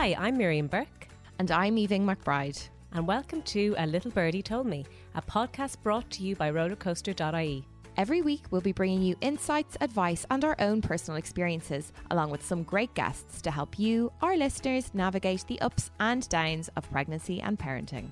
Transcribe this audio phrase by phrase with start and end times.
[0.00, 1.08] Hi, I'm Miriam Burke.
[1.38, 2.70] And I'm Aoibhinn McBride.
[2.92, 7.66] And welcome to A Little Birdie Told Me, a podcast brought to you by rollercoaster.ie.
[7.98, 12.42] Every week, we'll be bringing you insights, advice, and our own personal experiences, along with
[12.42, 17.42] some great guests to help you, our listeners, navigate the ups and downs of pregnancy
[17.42, 18.08] and parenting.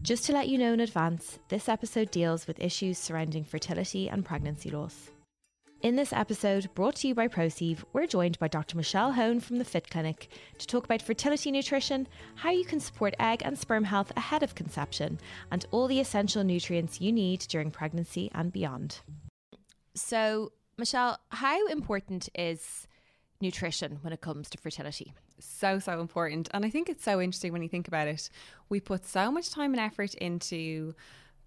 [0.00, 4.24] Just to let you know in advance, this episode deals with issues surrounding fertility and
[4.24, 5.10] pregnancy loss.
[5.82, 8.76] In this episode, brought to you by Proceive, we're joined by Dr.
[8.76, 13.16] Michelle Hone from the Fit Clinic to talk about fertility nutrition, how you can support
[13.18, 15.18] egg and sperm health ahead of conception,
[15.50, 19.00] and all the essential nutrients you need during pregnancy and beyond.
[19.96, 22.86] So, Michelle, how important is
[23.40, 25.12] nutrition when it comes to fertility?
[25.40, 26.48] So, so important.
[26.54, 28.30] And I think it's so interesting when you think about it.
[28.68, 30.94] We put so much time and effort into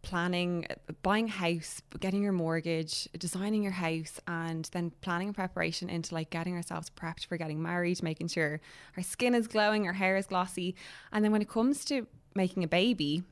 [0.05, 0.66] planning,
[1.02, 6.14] buying a house, getting your mortgage, designing your house, and then planning and preparation into
[6.14, 8.62] like getting ourselves prepped for getting married, making sure
[8.95, 10.75] our skin is glowing, our hair is glossy.
[11.12, 13.23] And then when it comes to making a baby,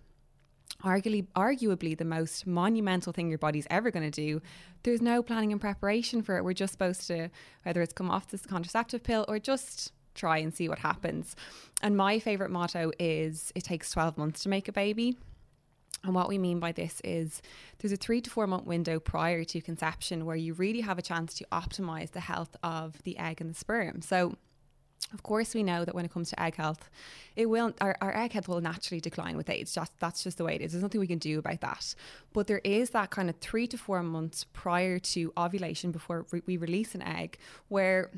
[0.83, 4.41] arguably arguably the most monumental thing your body's ever going to do
[4.81, 6.43] there's no planning and preparation for it.
[6.43, 7.29] We're just supposed to
[7.61, 11.35] whether it's come off this contraceptive pill or just try and see what happens.
[11.81, 15.17] And my favorite motto is it takes 12 months to make a baby
[16.03, 17.41] and what we mean by this is
[17.79, 21.01] there's a three to four month window prior to conception where you really have a
[21.01, 24.01] chance to optimize the health of the egg and the sperm.
[24.01, 24.35] So,
[25.13, 26.89] of course, we know that when it comes to egg health,
[27.35, 29.73] it will our, our egg health will naturally decline with age.
[29.73, 30.71] Just that's just the way it is.
[30.71, 31.95] There's nothing we can do about that.
[32.33, 36.57] But there is that kind of three to four months prior to ovulation before we
[36.57, 37.37] release an egg
[37.67, 38.11] where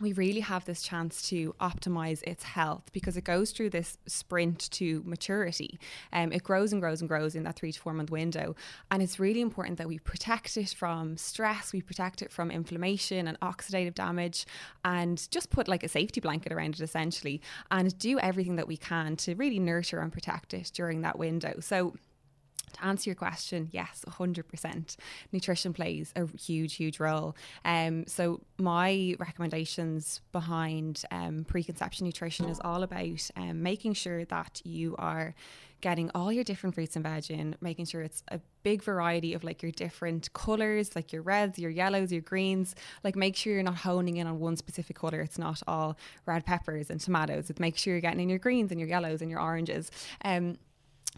[0.00, 4.70] we really have this chance to optimize its health because it goes through this sprint
[4.72, 5.78] to maturity.
[6.12, 8.54] Um, it grows and grows and grows in that three to four month window.
[8.90, 13.28] And it's really important that we protect it from stress, we protect it from inflammation
[13.28, 14.46] and oxidative damage,
[14.84, 18.76] and just put like a safety blanket around it essentially, and do everything that we
[18.76, 21.54] can to really nurture and protect it during that window.
[21.60, 21.94] So,
[22.72, 24.96] to answer your question, yes, 100%.
[25.32, 27.36] Nutrition plays a huge, huge role.
[27.64, 34.60] Um, so, my recommendations behind um, preconception nutrition is all about um, making sure that
[34.64, 35.34] you are
[35.80, 39.44] getting all your different fruits and veg in, making sure it's a big variety of
[39.44, 42.74] like your different colors, like your reds, your yellows, your greens.
[43.04, 45.20] Like, make sure you're not honing in on one specific color.
[45.20, 45.96] It's not all
[46.26, 47.50] red peppers and tomatoes.
[47.50, 49.90] It make sure you're getting in your greens and your yellows and your oranges.
[50.24, 50.58] Um,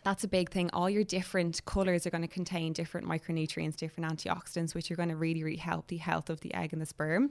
[0.04, 0.70] that's a big thing.
[0.72, 5.10] All your different colours are going to contain different micronutrients, different antioxidants, which are going
[5.10, 7.30] to really, really help the health of the egg and the sperm.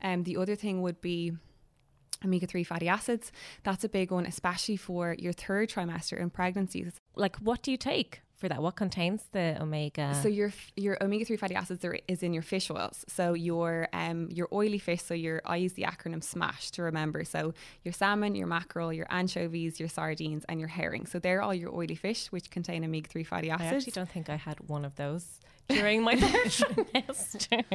[0.00, 1.32] And um, the other thing would be
[2.24, 3.30] omega 3 fatty acids.
[3.62, 6.92] That's a big one, especially for your third trimester in pregnancies.
[7.14, 8.22] Like, what do you take?
[8.38, 8.62] For that?
[8.62, 10.14] What contains the omega?
[10.22, 13.04] So your your omega three fatty acids are, is in your fish oils.
[13.08, 15.02] So your um your oily fish.
[15.02, 17.24] So your I use the acronym SMASH to remember.
[17.24, 21.06] So your salmon, your mackerel, your anchovies, your sardines, and your herring.
[21.06, 23.72] So they're all your oily fish, which contain omega three fatty acids.
[23.72, 26.64] I actually don't think I had one of those during my first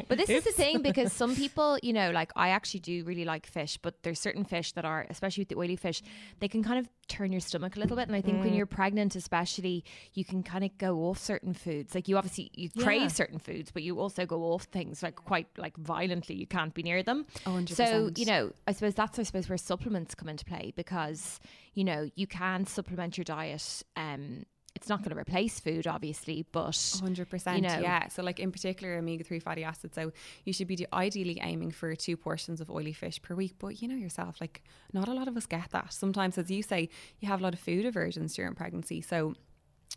[0.08, 0.30] But this Oops.
[0.30, 3.78] is the thing because some people, you know, like I actually do really like fish,
[3.78, 6.02] but there's certain fish that are, especially with the oily fish,
[6.40, 8.08] they can kind of turn your stomach a little bit.
[8.08, 8.46] And I think mm.
[8.46, 9.84] when you're pregnant, especially,
[10.14, 11.94] you can kind of go off certain foods.
[11.94, 12.84] Like you obviously you yeah.
[12.84, 16.36] crave certain foods, but you also go off things like quite like violently.
[16.36, 17.26] You can't be near them.
[17.46, 21.40] Oh, so you know, I suppose that's I suppose where supplements come into play because
[21.74, 24.46] you know you can supplement your diet um,
[24.76, 27.56] it's not going to replace food, obviously, but 100%.
[27.56, 28.08] You know, yeah.
[28.08, 29.96] So, like in particular, omega 3 fatty acids.
[29.96, 30.12] So,
[30.46, 33.54] you should be ideally aiming for two portions of oily fish per week.
[33.60, 35.94] But you know yourself, like, not a lot of us get that.
[35.94, 36.90] Sometimes, as you say,
[37.20, 39.02] you have a lot of food aversions during pregnancy.
[39.02, 39.36] So,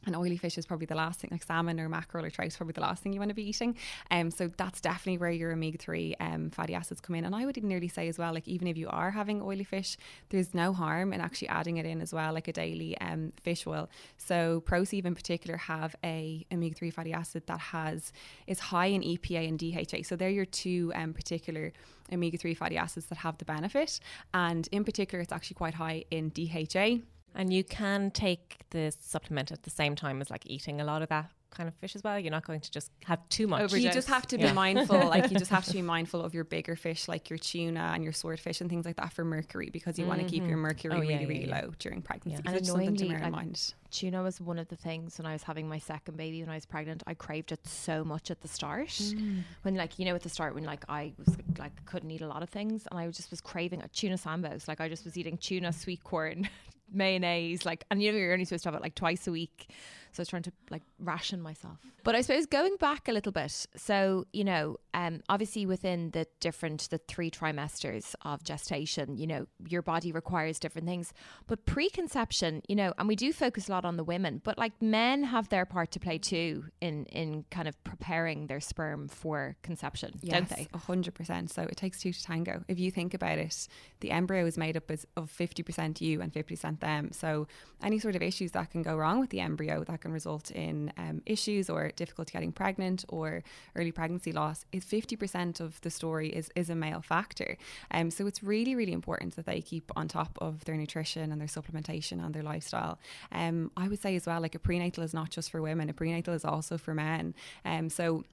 [0.05, 2.57] and oily fish is probably the last thing, like salmon or mackerel or trout, is
[2.57, 3.77] probably the last thing you want to be eating.
[4.11, 7.25] Um, so that's definitely where your omega three um, fatty acids come in.
[7.25, 9.97] And I would nearly say as well, like even if you are having oily fish,
[10.29, 13.67] there's no harm in actually adding it in as well, like a daily um, fish
[13.67, 13.89] oil.
[14.17, 18.13] So Proceive in particular have a omega three fatty acid that has
[18.47, 20.05] is high in EPA and DHA.
[20.05, 21.73] So they're your two um, particular
[22.13, 23.99] omega three fatty acids that have the benefit.
[24.33, 27.01] And in particular, it's actually quite high in DHA
[27.37, 31.03] and you can take the supplement at the same time as like eating a lot
[31.03, 32.19] of that kind of fish as well.
[32.19, 33.63] You're not going to just have too much.
[33.63, 33.83] Overdose.
[33.83, 34.53] You just have to be yeah.
[34.53, 34.97] mindful.
[35.17, 38.03] Like you just have to be mindful of your bigger fish, like your tuna and
[38.03, 40.09] your swordfish and things like that for mercury, because you mm-hmm.
[40.09, 40.63] want to keep your mm-hmm.
[40.63, 42.43] mercury oh, really, yeah, really yeah, low during pregnancy.
[42.45, 43.75] And annoyingly, like, mind.
[43.91, 46.55] tuna was one of the things when I was having my second baby when I
[46.55, 47.03] was pregnant.
[47.07, 48.89] I craved it so much at the start.
[48.89, 49.45] Mm.
[49.63, 52.29] When like you know at the start when like I was like couldn't eat a
[52.29, 54.67] lot of things and I just was craving a tuna sambos.
[54.67, 56.49] Like I just was eating tuna, sweet corn,
[56.93, 59.69] mayonnaise, like and you know you're only supposed to have it like twice a week.
[60.17, 61.79] So I was trying to like ration myself.
[62.05, 66.27] But I suppose going back a little bit, so you know, um, obviously within the
[66.41, 71.13] different the three trimesters of gestation, you know, your body requires different things.
[71.47, 74.73] But preconception, you know, and we do focus a lot on the women, but like
[74.81, 79.57] men have their part to play too in in kind of preparing their sperm for
[79.63, 80.69] conception, yes, don't they?
[80.73, 81.51] A hundred percent.
[81.51, 82.65] So it takes two to tango.
[82.69, 83.69] If you think about it,
[84.01, 87.13] the embryo is made up as, of fifty percent you and fifty percent them.
[87.13, 87.49] So
[87.83, 90.93] any sort of issues that can go wrong with the embryo that can result in
[90.97, 93.43] um, issues or difficulty getting pregnant or
[93.75, 97.57] early pregnancy loss is 50% of the story is, is a male factor.
[97.91, 101.41] Um, so it's really, really important that they keep on top of their nutrition and
[101.41, 102.99] their supplementation and their lifestyle.
[103.33, 105.93] Um, I would say as well, like a prenatal is not just for women, a
[105.93, 107.35] prenatal is also for men.
[107.65, 108.25] Um, so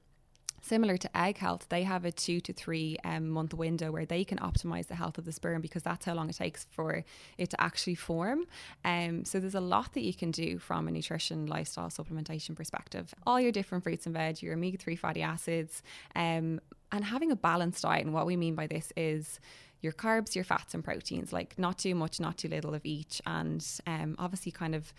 [0.66, 4.24] Similar to egg health, they have a two to three um, month window where they
[4.24, 7.04] can optimize the health of the sperm because that's how long it takes for
[7.38, 8.46] it to actually form.
[8.86, 13.14] Um, so there's a lot that you can do from a nutrition, lifestyle, supplementation perspective.
[13.28, 15.84] All your different fruits and veg, your omega 3 fatty acids,
[16.16, 16.62] um,
[16.94, 18.06] and having a balanced diet.
[18.06, 19.42] And what we mean by this is
[19.82, 23.22] your carbs, your fats, and proteins, like not too much, not too little of each.
[23.28, 24.94] And um, obviously, kind of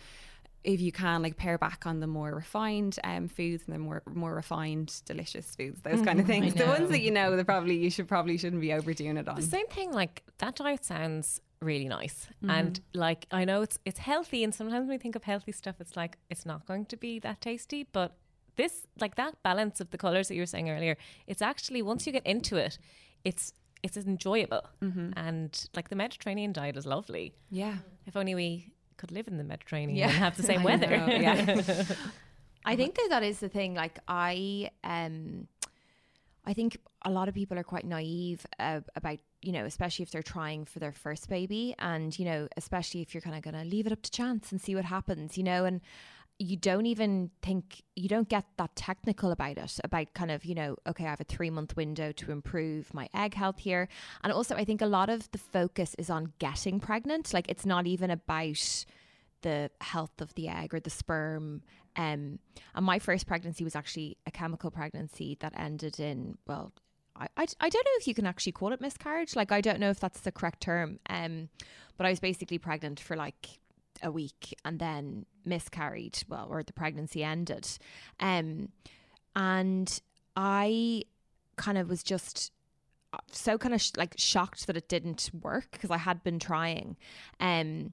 [0.64, 4.02] if you can like pare back on the more refined um, foods and the more
[4.12, 6.54] more refined delicious foods those kind of things.
[6.54, 9.36] The ones that you know that probably you should probably shouldn't be overdoing it on.
[9.36, 12.26] the same thing like that diet sounds really nice.
[12.42, 12.50] Mm-hmm.
[12.50, 15.76] and like I know it's it's healthy and sometimes when we think of healthy stuff
[15.80, 18.16] it's like it's not going to be that tasty but
[18.56, 20.96] this like that balance of the colors that you were saying earlier
[21.26, 22.78] it's actually once you get into it
[23.24, 23.52] it's
[23.84, 24.62] it's enjoyable.
[24.82, 25.10] Mm-hmm.
[25.16, 27.34] and like the Mediterranean diet is lovely.
[27.50, 27.76] Yeah.
[28.06, 28.72] If only we
[29.04, 30.08] could live in the Mediterranean yeah.
[30.08, 30.88] and have the same weather.
[30.88, 31.84] yeah.
[32.64, 33.74] I think that that is the thing.
[33.74, 35.46] Like I, um,
[36.46, 40.10] I think a lot of people are quite naive uh, about, you know, especially if
[40.10, 43.62] they're trying for their first baby, and you know, especially if you're kind of going
[43.62, 45.82] to leave it up to chance and see what happens, you know, and
[46.38, 50.54] you don't even think you don't get that technical about it about kind of you
[50.54, 53.88] know okay i have a three month window to improve my egg health here.
[54.22, 57.32] And also i think a lot of the focus is on getting pregnant.
[57.32, 58.84] Like it's not even about
[59.42, 61.62] the health of the egg or the sperm.
[61.96, 62.40] Um
[62.74, 66.72] and my first pregnancy was actually a chemical pregnancy that ended in well
[67.16, 69.36] I, I, I don't know if you can actually call it miscarriage.
[69.36, 70.98] Like i don't know if that's the correct term.
[71.08, 71.48] Um
[71.96, 73.60] but i was basically pregnant for like
[74.02, 77.66] a week and then miscarried, well, or the pregnancy ended.
[78.20, 78.70] Um,
[79.36, 80.00] and
[80.36, 81.04] I
[81.56, 82.52] kind of was just
[83.12, 86.38] uh, so kind of sh- like shocked that it didn't work because I had been
[86.38, 86.96] trying.
[87.40, 87.92] Um,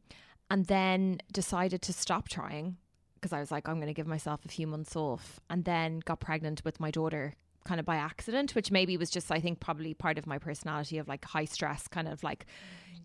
[0.50, 2.78] and then decided to stop trying
[3.16, 5.40] because I was like, I'm going to give myself a few months off.
[5.50, 9.32] And then got pregnant with my daughter kind of by accident, which maybe was just,
[9.32, 12.48] I think, probably part of my personality of like high stress, kind of like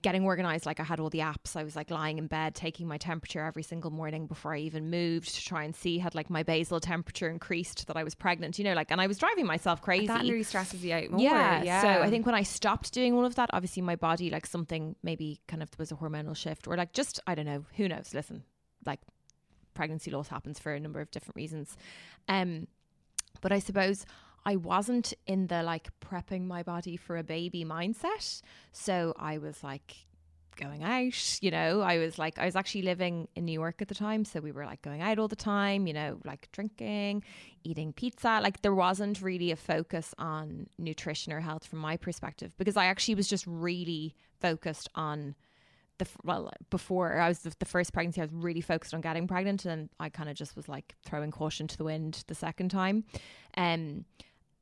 [0.06, 0.66] getting organized.
[0.66, 1.56] Like I had all the apps.
[1.56, 4.88] I was like lying in bed, taking my temperature every single morning before I even
[4.88, 8.56] moved to try and see had like my basal temperature increased that I was pregnant.
[8.56, 10.06] You know, like and I was driving myself crazy.
[10.06, 11.20] That really stresses you out more.
[11.20, 11.82] Yeah, yeah.
[11.82, 14.94] So I think when I stopped doing all of that, obviously my body like something
[15.02, 17.64] maybe kind of was a hormonal shift or like just I don't know.
[17.76, 18.14] Who knows?
[18.14, 18.44] Listen,
[18.84, 19.00] like
[19.74, 21.76] pregnancy loss happens for a number of different reasons.
[22.28, 22.68] Um,
[23.40, 24.06] but I suppose
[24.46, 28.40] I wasn't in the like prepping my body for a baby mindset.
[28.70, 30.06] So I was like
[30.54, 33.88] going out, you know, I was like, I was actually living in New York at
[33.88, 34.24] the time.
[34.24, 37.24] So we were like going out all the time, you know, like drinking,
[37.64, 38.38] eating pizza.
[38.40, 42.86] Like there wasn't really a focus on nutrition or health from my perspective because I
[42.86, 45.34] actually was just really focused on
[45.98, 49.26] the well before I was the, the, first pregnancy I was really focused on getting
[49.26, 52.70] pregnant and I kind of just was like throwing caution to the wind the second
[52.70, 53.04] time
[53.56, 54.04] um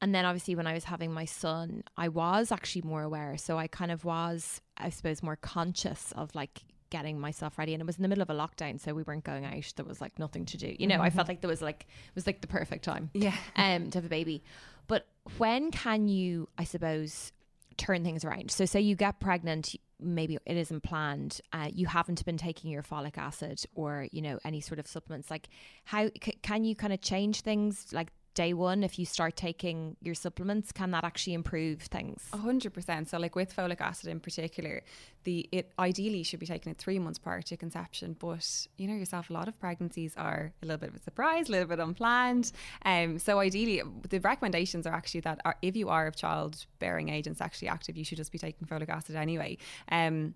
[0.01, 3.37] and then obviously when I was having my son, I was actually more aware.
[3.37, 7.75] So I kind of was, I suppose, more conscious of like getting myself ready.
[7.75, 9.73] And it was in the middle of a lockdown, so we weren't going out.
[9.77, 10.75] There was like nothing to do.
[10.79, 11.05] You know, mm-hmm.
[11.05, 13.11] I felt like there was like it was like the perfect time.
[13.15, 13.35] Yeah.
[13.57, 14.43] Um, to have a baby.
[14.87, 15.07] But
[15.39, 17.33] when can you, I suppose,
[17.77, 18.51] turn things around?
[18.51, 22.83] So say you get pregnant, maybe it isn't planned uh, you haven't been taking your
[22.83, 25.49] folic acid or you know any sort of supplements like
[25.85, 29.97] how c- can you kind of change things like day one if you start taking
[30.01, 32.29] your supplements can that actually improve things?
[32.33, 33.09] A hundred percent.
[33.09, 34.83] So like with folic acid in particular
[35.25, 38.95] the it ideally should be taken at three months prior to conception but you know
[38.95, 41.79] yourself a lot of pregnancies are a little bit of a surprise a little bit
[41.79, 42.53] unplanned.
[42.85, 47.27] Um so ideally the recommendations are actually that are, if you are of childbearing age
[47.27, 49.57] and sexually active you should just be taking folic acid anyway.
[49.91, 50.35] Um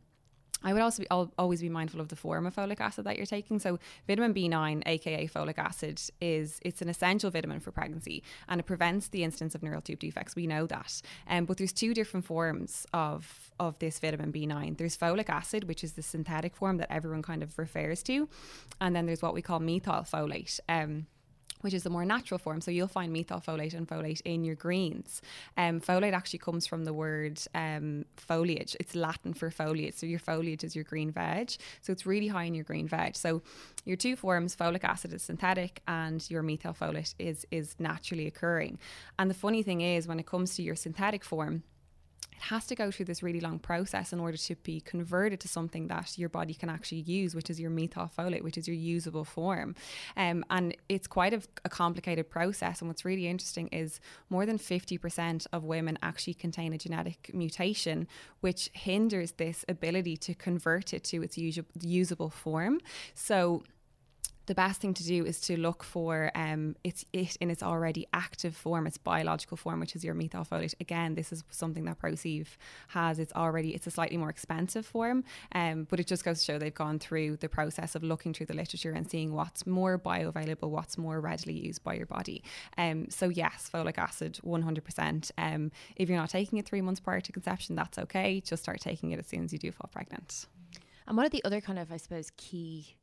[0.63, 3.17] I would also be, I'll always be mindful of the form of folic acid that
[3.17, 3.59] you're taking.
[3.59, 8.65] So vitamin B9, aka folic acid, is it's an essential vitamin for pregnancy and it
[8.65, 10.35] prevents the instance of neural tube defects.
[10.35, 11.01] We know that.
[11.29, 14.79] Um, but there's two different forms of of this vitamin B9.
[14.79, 18.29] There's folic acid, which is the synthetic form that everyone kind of refers to,
[18.81, 20.61] and then there's what we call methylfolate.
[20.69, 21.07] Um,
[21.61, 22.61] which is the more natural form.
[22.61, 25.23] So you'll find methylfolate and folate in your greens.
[25.57, 28.77] Um, folate actually comes from the word um, foliage.
[28.81, 29.95] It's Latin for foliage.
[29.95, 31.53] So your foliage is your green veg.
[31.81, 33.17] So it's really high in your green veg.
[33.17, 33.43] So
[33.85, 38.79] your two forms, folic acid is synthetic and your methylfolate is is naturally occurring.
[39.19, 41.63] And the funny thing is when it comes to your synthetic form,
[42.39, 45.49] it has to go through this really long process in order to be converted to
[45.49, 49.25] something that your body can actually use, which is your methylfolate, which is your usable
[49.25, 49.75] form.
[50.17, 52.81] Um, and it's quite a, a, complicated process.
[52.81, 58.07] And what's really interesting is more than 50% of women actually contain a genetic mutation,
[58.41, 61.37] which hinders this ability to convert it to its
[61.81, 62.81] usable form.
[63.15, 63.65] So,
[64.49, 68.07] the best thing to do is to look for um, it's it in its already
[68.13, 70.75] active form, its biological form, which is your methylfolate.
[70.81, 72.49] Again, this is something that Proceive
[72.89, 73.19] has.
[73.19, 76.59] It's already it's a slightly more expensive form, um, but it just goes to show
[76.59, 80.69] they've gone through the process of looking through the literature and seeing what's more bioavailable,
[80.69, 82.43] what's more readily used by your body.
[82.77, 85.31] Um, so yes, folic acid, one hundred percent.
[85.39, 88.41] Um, if you're not taking it three months prior to conception, that's okay.
[88.41, 90.47] Just start taking it as soon as you do fall pregnant.
[91.07, 92.95] And what are the other kind of, I suppose, key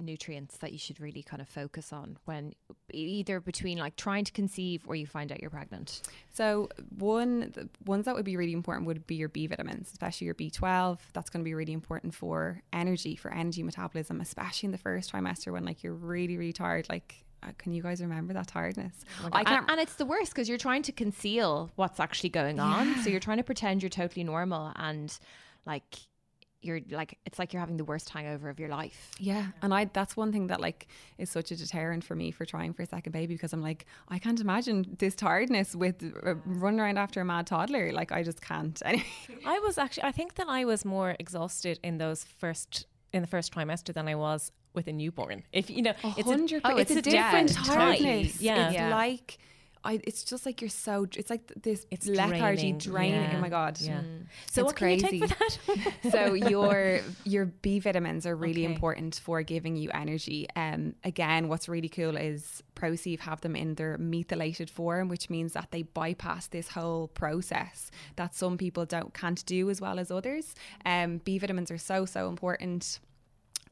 [0.00, 2.54] nutrients that you should really kind of focus on when
[2.92, 6.02] either between like trying to conceive or you find out you're pregnant?
[6.32, 10.26] So one the ones that would be really important would be your B vitamins, especially
[10.26, 10.98] your B12.
[11.12, 15.12] That's going to be really important for energy, for energy metabolism, especially in the first
[15.12, 18.92] trimester when like you're really really tired like uh, can you guys remember that tiredness?
[19.24, 19.62] Oh I can't.
[19.62, 22.88] And, and, it's the worst because you're trying to conceal what's actually going on.
[22.88, 23.02] Yeah.
[23.02, 25.16] So you're trying to pretend you're totally normal and
[25.66, 25.96] like
[26.62, 29.10] you're like it's like you're having the worst hangover of your life.
[29.18, 29.46] Yeah.
[29.62, 30.88] And I that's one thing that like
[31.18, 33.86] is such a deterrent for me for trying for a second baby because I'm like
[34.08, 38.22] I can't imagine this tiredness with uh, running around after a mad toddler like I
[38.22, 38.80] just can't.
[38.86, 43.28] I was actually I think that I was more exhausted in those first in the
[43.28, 45.42] first trimester than I was with a newborn.
[45.52, 48.40] If you know, it's a, oh, it's, it's, a, different tiredness.
[48.40, 48.66] Yeah.
[48.66, 48.94] It's yeah.
[48.94, 49.38] like
[49.82, 51.06] I, it's just like you're so.
[51.16, 51.86] It's like this.
[51.90, 53.22] It's lethargy, draining.
[53.22, 53.36] Yeah.
[53.36, 53.80] Oh my god.
[53.80, 54.00] Yeah.
[54.00, 54.26] Mm.
[54.50, 55.22] So it's crazy.
[56.10, 58.72] so your your B vitamins are really okay.
[58.72, 60.46] important for giving you energy.
[60.54, 65.54] Um, again, what's really cool is Proceive have them in their methylated form, which means
[65.54, 70.10] that they bypass this whole process that some people don't can't do as well as
[70.10, 70.54] others.
[70.84, 73.00] Um, B vitamins are so so important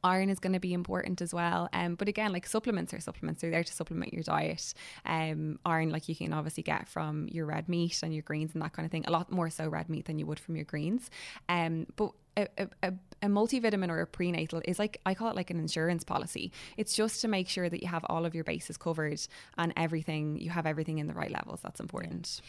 [0.03, 1.69] iron is going to be important as well.
[1.73, 3.41] Um, but again, like supplements are supplements.
[3.41, 4.73] They're there to supplement your diet.
[5.05, 8.61] Um, iron, like you can obviously get from your red meat and your greens and
[8.61, 9.05] that kind of thing.
[9.07, 11.09] A lot more so red meat than you would from your greens.
[11.47, 12.47] Um, but a,
[12.83, 16.51] a, a, multivitamin or a prenatal is like I call it like an insurance policy.
[16.77, 19.19] It's just to make sure that you have all of your bases covered
[19.57, 21.59] and everything you have everything in the right levels.
[21.61, 22.41] That's important.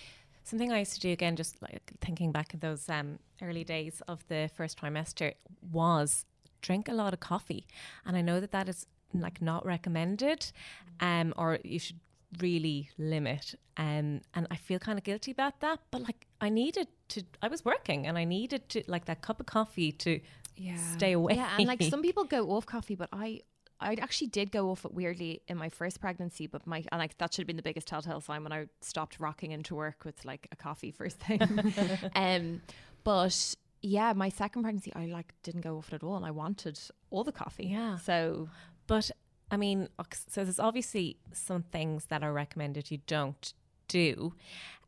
[0.45, 4.02] Something I used to do again, just like thinking back in those um, early days
[4.09, 5.35] of the first trimester,
[5.71, 6.25] was
[6.61, 7.67] drink a lot of coffee.
[8.05, 10.52] And I know that that is like not recommended,
[11.00, 12.00] um, or you should
[12.38, 13.55] really limit.
[13.76, 15.81] Um, and I feel kind of guilty about that.
[15.90, 17.23] But like, I needed to.
[17.43, 20.21] I was working, and I needed to like that cup of coffee to
[20.57, 20.76] yeah.
[20.76, 21.35] stay away.
[21.35, 23.40] Yeah, and like some people go off coffee, but I
[23.81, 27.17] I actually did go off it weirdly in my first pregnancy, but my and like
[27.19, 30.25] that should have been the biggest telltale sign when I stopped rocking into work with
[30.25, 31.40] like a coffee first thing.
[32.14, 32.61] um,
[33.05, 36.30] but yeah, my second pregnancy, I like didn't go off it at all, and I
[36.30, 36.78] wanted
[37.10, 37.66] all the coffee.
[37.66, 37.96] Yeah.
[37.96, 38.49] So,
[38.87, 39.10] but
[39.50, 39.88] I mean,
[40.28, 43.52] so there's obviously some things that are recommended you don't
[43.88, 44.34] do,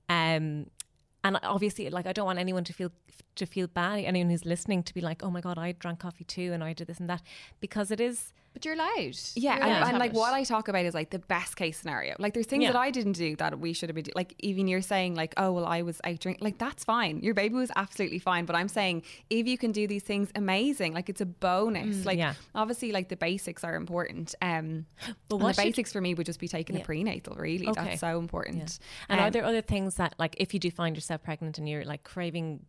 [0.09, 0.67] um,
[1.25, 2.93] and obviously, like I don't want anyone to feel
[3.37, 4.01] to feel bad.
[4.05, 6.73] Anyone who's listening to be like, oh my god, I drank coffee too, and I
[6.73, 7.23] did this and that,
[7.61, 9.17] because it is but you're allowed.
[9.35, 12.17] Yeah, you're and, and like what I talk about is like the best case scenario.
[12.19, 12.73] Like there's things yeah.
[12.73, 15.35] that I didn't do that we should have been do- like even you're saying like
[15.37, 17.21] oh well I was out drinking like that's fine.
[17.21, 20.93] Your baby was absolutely fine, but I'm saying if you can do these things amazing.
[20.93, 21.99] Like it's a bonus.
[21.99, 22.35] Mm, like yeah.
[22.55, 24.35] obviously like the basics are important.
[24.43, 24.87] Um
[25.29, 26.83] but the basics for me would just be taking yeah.
[26.83, 27.69] a prenatal really.
[27.69, 27.85] Okay.
[27.85, 28.79] That's so important.
[29.09, 31.69] And um, are there other things that like if you do find yourself pregnant and
[31.69, 32.67] you're like craving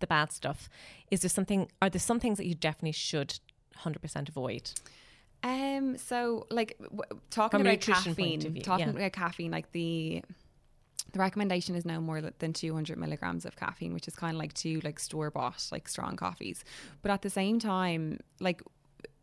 [0.00, 0.68] the bad stuff,
[1.10, 3.38] is there something are there some things that you definitely should
[3.84, 4.72] 100% avoid?
[5.42, 5.96] Um.
[5.96, 8.92] So, like, w- talking From about caffeine, view, talking yeah.
[8.92, 10.22] about caffeine, like the
[11.12, 14.54] the recommendation is no more than 200 milligrams of caffeine, which is kind of like
[14.54, 16.64] two like store bought like strong coffees.
[17.02, 18.62] But at the same time, like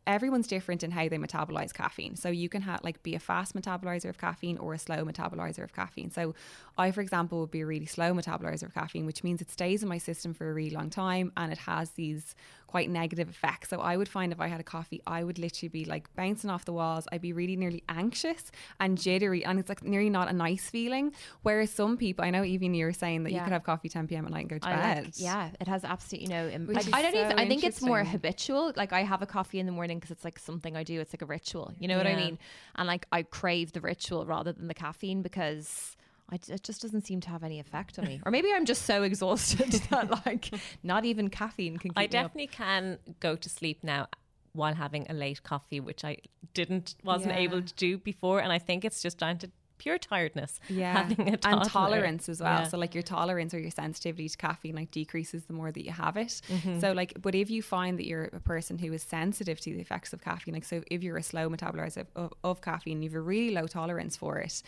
[0.08, 2.16] everyone's different in how they metabolize caffeine.
[2.16, 5.64] So you can have like be a fast metabolizer of caffeine or a slow metabolizer
[5.64, 6.10] of caffeine.
[6.12, 6.34] So
[6.78, 9.84] I, for example, would be a really slow metabolizer of caffeine, which means it stays
[9.84, 12.36] in my system for a really long time and it has these
[12.68, 13.70] quite negative effects.
[13.70, 16.50] So I would find if I had a coffee, I would literally be like bouncing
[16.50, 17.08] off the walls.
[17.12, 21.14] I'd be really nearly anxious and jittery, and it's like nearly not a nice feeling.
[21.42, 24.08] Whereas some people, I know even you were saying that you could have coffee 10
[24.08, 24.26] p.m.
[24.26, 25.06] at night and go to I bed.
[25.06, 26.48] like, yeah, it has absolutely no.
[26.50, 27.40] Im- Which I don't so even.
[27.40, 28.74] I think it's more habitual.
[28.76, 31.00] Like I have a coffee in the morning because it's like something I do.
[31.00, 31.74] It's like a ritual.
[31.80, 32.38] You know what I mean?
[32.76, 35.96] And like I crave the ritual rather than the caffeine because.
[36.32, 38.84] I, it just doesn't seem to have any effect on me, or maybe I'm just
[38.84, 40.50] so exhausted that like
[40.84, 42.12] not even caffeine can keep I me up.
[42.12, 44.08] definitely can go to sleep now
[44.54, 46.18] while having a late coffee, which I
[46.54, 47.40] didn't wasn't Yeah.
[47.40, 50.60] able to do before, and I think it's just down to pure tiredness.
[50.70, 52.64] yeah having a and tolerance as well Yeah.
[52.68, 55.92] so like your tolerance or your sensitivity to caffeine like decreases the more that you
[55.92, 56.80] have it Mm-hmm.
[56.80, 59.80] so like but if you find that you're a person who is sensitive to the
[59.80, 63.10] effects of caffeine like so if you're a slow metabolizer of, of, of caffeine you
[63.12, 64.64] have a really low tolerance for it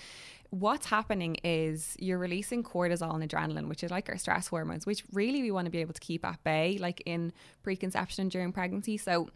[0.51, 5.03] what's happening is you're releasing cortisol and adrenaline which is like our stress hormones which
[5.11, 8.51] really we want to be able to keep at bay like in preconception and during
[8.51, 9.29] pregnancy so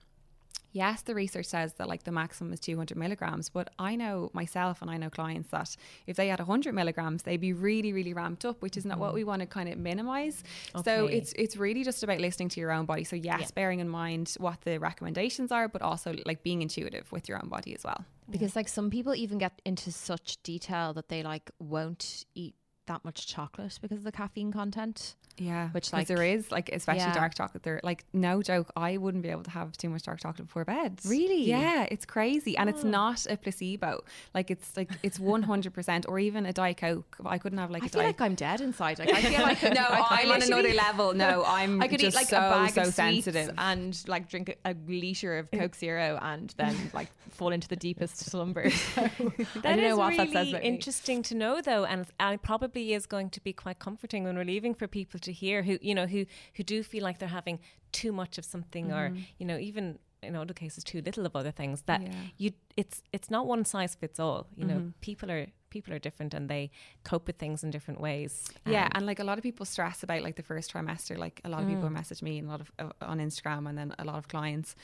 [0.74, 4.82] yes, the research says that like the maximum is 200 milligrams, but I know myself
[4.82, 5.76] and I know clients that
[6.08, 9.08] if they had 100 milligrams, they'd be really, really ramped up, which is not what
[9.10, 9.16] mm-hmm.
[9.16, 10.44] we want to kind of minimize.
[10.84, 13.06] So it's it's really just about listening to your own body.
[13.06, 13.48] So yes, Yeah.
[13.56, 17.50] bearing in mind what the recommendations are, but also like being intuitive with your own
[17.50, 18.04] body as well.
[18.30, 22.56] Because like some people even get into such detail that they like won't eat
[22.88, 25.16] that much chocolate because of the caffeine content.
[25.38, 27.14] Yeah, which like- there is like especially Yeah.
[27.14, 27.64] dark chocolate.
[27.64, 30.64] There, like no joke, I wouldn't be able to have too much dark chocolate before
[30.64, 31.00] bed.
[31.06, 31.46] Really?
[31.46, 32.74] Yeah, it's crazy, and Oh.
[32.74, 34.04] it's not a placebo.
[34.36, 37.18] Like it's like it's one hundred percent, or even a diet coke.
[37.26, 38.20] I couldn't have like I a feel diet.
[38.20, 39.00] like I'm dead inside.
[39.00, 41.14] Like I feel like no, I, I'm on another level.
[41.14, 41.82] No, I'm.
[41.82, 43.56] I could just eat like so, a bag so of sensitive.
[43.58, 47.76] and like drink a, a liter of Coke Zero and then like fall into the
[47.76, 48.70] deepest slumber.
[48.70, 50.68] So, I don't know what really that says about me.
[50.68, 54.36] interesting to know, though, and I it probably is going to be quite comforting when
[54.36, 56.26] we're leaving for people to hear who you know who
[56.56, 57.60] who do feel like they're having
[57.92, 61.52] too much of something, or you know even in other cases too little of other
[61.52, 61.84] things.
[61.84, 62.14] That Yeah.
[62.38, 64.48] you it's it's not one size fits all.
[64.56, 66.70] You know, people are people are different and they
[67.04, 68.46] cope with things in different ways.
[68.66, 71.18] Yeah, Um, and like a lot of people stress about like the first trimester.
[71.18, 71.74] Like a lot of Mm.
[71.76, 74.28] people message me and a lot of uh, on Instagram, and then a lot of
[74.28, 74.76] clients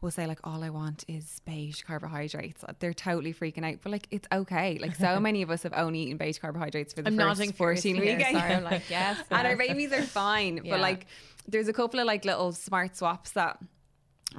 [0.00, 4.06] will say like, "All I want is beige carbohydrates." They're totally freaking out, but like
[4.10, 4.78] it's okay.
[4.78, 7.98] Like so many of us have only eaten beige carbohydrates for the I'm first fourteen
[8.00, 8.24] weeks.
[8.26, 10.74] I'm like, yes, and our babies are fine, Yeah.
[10.74, 11.06] but like
[11.48, 13.58] there's a couple of like little smart swaps that.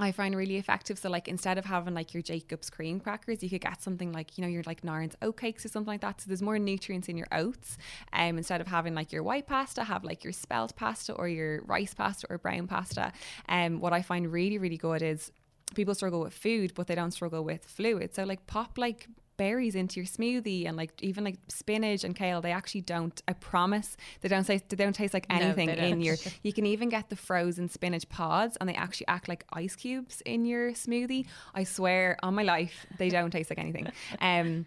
[0.00, 0.96] I find really effective.
[0.98, 4.36] So, like, instead of having like your Jacob's cream crackers, you could get something like
[4.38, 6.20] you know your like Nairn's oat cakes or something like that.
[6.20, 7.78] So there's more nutrients in your oats.
[8.12, 11.62] Um, instead of having like your white pasta, have like your spelt pasta or your
[11.62, 13.12] rice pasta or brown pasta.
[13.48, 15.32] Um, what I find really really good is
[15.74, 18.14] people struggle with food, but they don't struggle with fluid.
[18.14, 22.40] So like pop like berries into your smoothie and like even like spinach and kale
[22.40, 26.00] they actually don't i promise they don't taste they don't taste like No, anything in
[26.00, 29.76] your you can even get the frozen spinach pods and they actually act like ice
[29.76, 31.24] cubes in your smoothie.
[31.54, 33.86] I swear on my life they don't taste like anything.
[34.20, 34.66] Um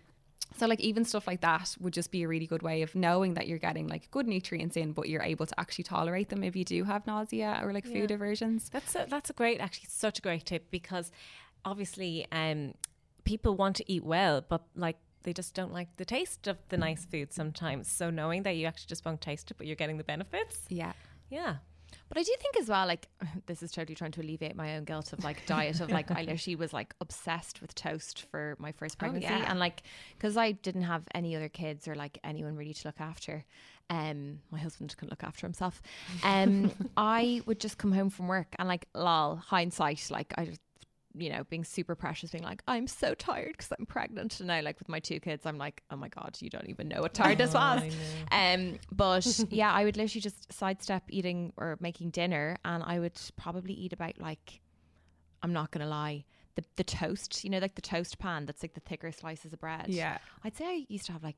[0.58, 3.34] so like even stuff like that would just be a really good way of knowing
[3.36, 6.56] that you're getting like good nutrients in but you're able to actually tolerate them if
[6.56, 8.16] you do have nausea or like food Yeah.
[8.16, 11.12] aversions That's a, that's a great, actually, such a great tip because
[11.66, 12.74] obviously, um,
[13.24, 16.78] people want to eat well, but like they just don't like the taste of the
[16.78, 17.88] nice food sometimes.
[17.88, 20.94] So knowing that you actually just won't taste it, but you're getting the benefits, yeah
[21.30, 21.58] yeah,
[22.12, 23.08] But I do think as well, like
[23.46, 26.24] this is totally trying to alleviate my own guilt of like diet of like I
[26.24, 29.50] literally was like obsessed with toast for my first pregnancy, yeah.
[29.50, 29.84] and like
[30.18, 33.46] because I didn't have any other kids or like anyone really to look after.
[33.90, 35.82] Um, my husband couldn't look after himself.
[36.24, 40.62] Um, I would just come home from work and like lol hindsight, like I just
[41.16, 44.40] you know, being super precious, being like, I'm so tired because I'm pregnant.
[44.40, 46.88] And now, like with my two kids, I'm like, oh my God, you don't even
[46.88, 47.84] know what tiredness was.
[48.32, 53.20] Um, but yeah, I would literally just sidestep eating or making dinner, and I would
[53.38, 54.62] probably eat about like,
[55.44, 58.74] I'm not gonna lie, the the toast, you know, like the toast pan that's like
[58.74, 59.86] the thicker slices of bread.
[59.88, 61.38] yeah I'd say I used to have like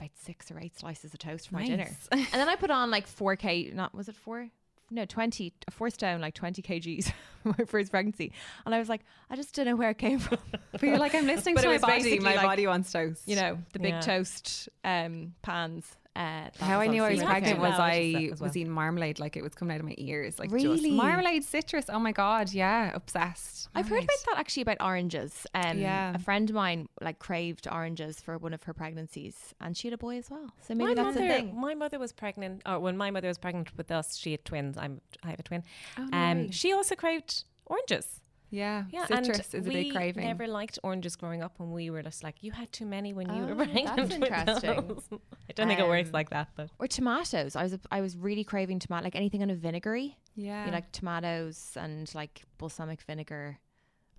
[0.00, 2.90] about six or eight slices of toast for my dinner, and then I put on
[2.90, 3.70] like four k.
[3.74, 4.48] Not was it four?
[4.90, 5.52] No, twenty.
[5.70, 8.32] Four stone, like twenty kgs for my first pregnancy,
[8.64, 10.38] and I was like, I just don't know where it came from.
[10.72, 12.90] but you're like i'm listening But to it my was body my like- body wants
[12.92, 14.00] toast you know, the big Yeah.
[14.00, 15.86] toast um, pans.
[16.18, 17.68] Uh, How I knew I was pregnant okay.
[17.70, 18.56] was I which is that as was well.
[18.56, 20.78] eating marmalade like it was coming out of my ears, like Really?
[20.78, 21.86] just marmalade, citrus.
[21.88, 23.68] Oh my god, yeah, obsessed.
[23.74, 25.46] I've heard about that actually about oranges.
[25.54, 26.14] Um, Yeah.
[26.14, 29.94] a friend of mine like craved oranges for one of her pregnancies, and she had
[29.94, 30.50] a boy as well.
[30.66, 31.60] So maybe my that's mother, the thing.
[31.60, 34.76] my mother was pregnant, or when my mother was pregnant with us, she had twins.
[34.76, 35.62] I'm, I have a twin.
[35.96, 36.10] Oh, um,
[36.46, 36.54] nice.
[36.54, 38.20] she also craved oranges.
[38.50, 40.24] Yeah, Yeah, citrus and is a we big craving.
[40.24, 43.28] never liked oranges growing up, and we were just like, you had too many when
[43.28, 43.96] you Oh, were pregnant.
[43.96, 44.70] that's interesting.
[45.48, 47.56] I don't think it works Um, like that, but Or tomatoes.
[47.56, 50.16] I was I was really craving tomato, like anything on a vinegary.
[50.34, 53.58] yeah, You know, like tomatoes and like balsamic vinegar.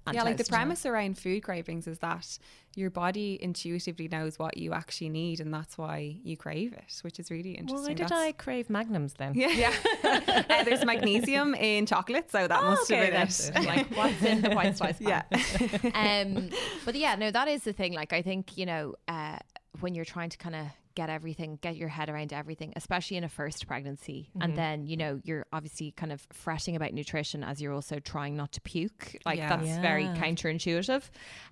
[0.09, 0.51] On yeah, like the toast.
[0.51, 2.37] premise around food cravings is that
[2.75, 7.19] your body intuitively knows what you actually need, and that's why you crave it, which
[7.19, 7.81] is really interesting.
[7.89, 9.33] why did That's- I crave magnums then?
[9.35, 9.73] Yeah, yeah.
[10.49, 13.63] uh, there's magnesium in chocolate, so that Oh, must okay, have been it.
[13.63, 13.67] it.
[13.67, 15.23] like what's in the white spice Yeah,
[15.93, 16.49] um,
[16.85, 17.93] but yeah, no, that is the thing.
[17.93, 19.37] Like, I think you know, uh,
[19.79, 23.23] when you're trying to kind of get everything, get your head around everything, especially in
[23.23, 27.61] a first pregnancy, and then you know, you're obviously kind of fretting about nutrition as
[27.61, 29.17] you're also trying not to puke.
[29.25, 29.55] Like Yeah.
[29.55, 31.03] that's very counterintuitive.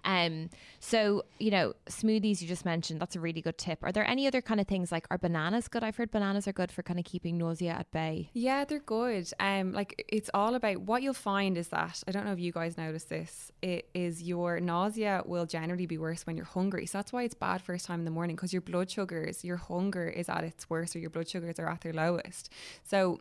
[0.04, 3.80] Um, so you know, smoothies you just mentioned, that's a really good tip.
[3.84, 5.84] Are there any other kind of things like are bananas good?
[5.84, 8.30] I've heard bananas are good for kind of keeping nausea at bay.
[8.34, 9.30] Yeah, they're good.
[9.40, 12.52] Um, like it's all about what you'll find is that I don't know if you
[12.52, 13.52] guys notice this.
[13.62, 16.86] It is your nausea will generally be worse when you're hungry.
[16.86, 18.88] So that's why it's bad first time in the morning because your blood
[19.44, 22.52] your hunger is at its worst, or your blood sugars are at their lowest.
[22.84, 23.20] So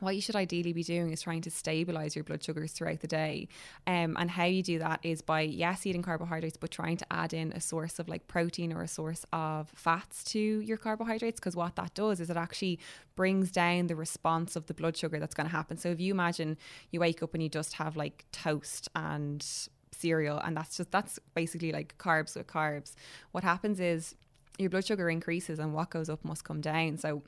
[0.00, 3.06] what you should ideally be doing is trying to stabilize your blood sugars throughout the
[3.06, 3.48] day.
[3.86, 7.32] Um, and how you do that is by, yes, eating carbohydrates, but trying to add
[7.32, 11.38] in a source of like protein or a source of fats to your carbohydrates.
[11.38, 12.80] Because what that does is it actually
[13.14, 15.76] brings down the response of the blood sugar that's going to happen.
[15.76, 16.56] So if you imagine
[16.90, 19.46] you wake up and you just have like toast and
[19.92, 22.94] cereal, and that's just, that's basically like carbs with carbs.
[23.32, 24.16] What happens is
[24.58, 26.96] your blood sugar increases and what goes up must come down.
[26.96, 27.22] So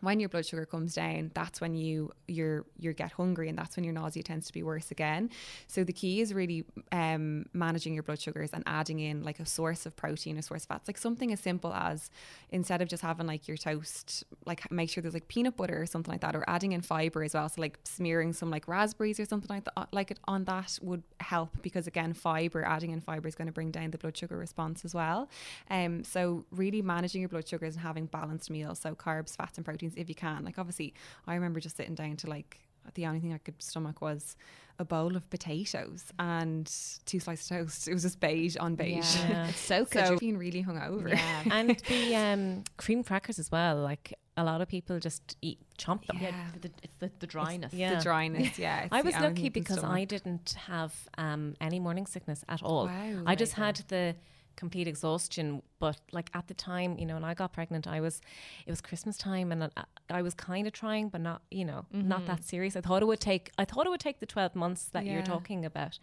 [0.00, 3.76] when your blood sugar comes down, that's when you you're you get hungry, and that's
[3.76, 5.30] when your nausea tends to be worse again.
[5.66, 9.46] So the key is really um, managing your blood sugars and adding in like a
[9.46, 12.10] source of protein, a source of fats, like something as simple as
[12.50, 15.86] instead of just having like your toast, like make sure there's like peanut butter or
[15.86, 17.48] something like that, or adding in fiber as well.
[17.48, 21.02] So like smearing some like raspberries or something like that, like it on that would
[21.20, 24.36] help because again, fiber, adding in fiber is going to bring down the blood sugar
[24.36, 25.28] response as well.
[25.70, 29.64] Um, so really managing your blood sugars and having balanced meals, so carbs, fats, and
[29.86, 30.44] proteins if you can.
[30.44, 30.94] Like obviously,
[31.26, 32.60] I remember just sitting down to like
[32.94, 34.36] the only thing I could stomach was
[34.78, 36.70] a bowl of potatoes and
[37.04, 37.88] two slices of toast.
[37.88, 39.16] It was just beige on beige.
[39.16, 39.46] Yeah.
[39.48, 40.06] It's so good.
[40.06, 41.10] So being really hungover.
[41.10, 41.42] yeah.
[41.50, 43.76] and the um, cream crackers as well.
[43.76, 46.18] Like a lot of people just eat chomp them.
[46.20, 46.34] Yeah.
[46.60, 47.72] the, it's the, the dryness.
[47.72, 47.96] yeah.
[47.96, 48.86] The dryness, yeah.
[48.92, 49.96] I was lucky because stomach.
[49.96, 52.86] I didn't have um, any morning sickness at all.
[52.86, 54.14] Wow, I just very had the
[54.56, 55.62] complete exhaustion.
[55.78, 58.20] But like at the time, you know, when I got pregnant, I was,
[58.66, 61.84] it was Christmas time, and I, I was kind of trying, but not, you know,
[61.92, 62.76] not that serious.
[62.76, 63.50] I thought it would take.
[63.58, 65.98] I thought it would take the twelve months that you're talking about,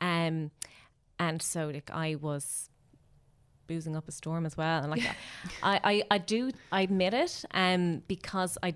[0.00, 0.50] um,
[1.18, 2.68] and so like I was
[3.66, 4.82] boozing up a storm as well.
[4.82, 5.04] And like
[5.62, 8.74] I, I, I do I admit it, um, because I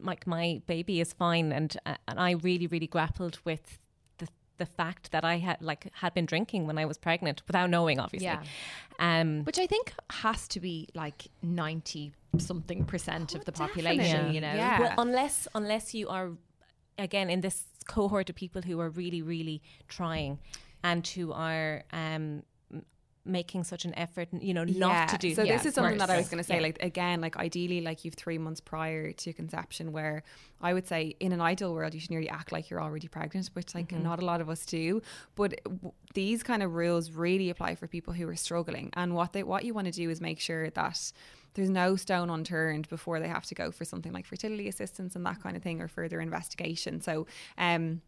[0.00, 3.78] like my baby is fine and uh, and I really really grappled with
[4.62, 7.68] the the fact that I had like had been drinking when I was pregnant without
[7.74, 8.26] knowing obviously.
[8.26, 8.42] Yeah.
[9.08, 9.86] Um Which I think
[10.24, 14.34] has to be like 90 something percent of the population, definitely.
[14.36, 14.54] you know?
[14.62, 14.80] Yeah.
[14.82, 16.28] well unless unless you are
[17.06, 17.58] again in this
[17.94, 19.58] cohort of people who are really really
[19.98, 20.32] trying
[20.90, 22.42] and who are um m-
[23.24, 25.98] making such an effort and you know not to do So Yeah, this is something
[25.98, 26.56] that I was going to say.
[26.56, 26.62] Yeah.
[26.62, 30.24] Like again, like ideally, like you've three months prior to conception, where
[30.60, 33.50] I would say in an ideal world you should nearly act like you're already pregnant,
[33.54, 34.02] which like Mm-hmm.
[34.02, 35.02] not a lot of us do.
[35.36, 38.90] But w- these kind of rules really apply for people who are struggling.
[38.94, 41.12] And what they what you want to do is make sure that
[41.54, 45.24] there's no stone unturned before they have to go for something like fertility assistance and
[45.26, 47.00] that kind of thing or further investigation.
[47.00, 47.26] So
[47.58, 48.00] um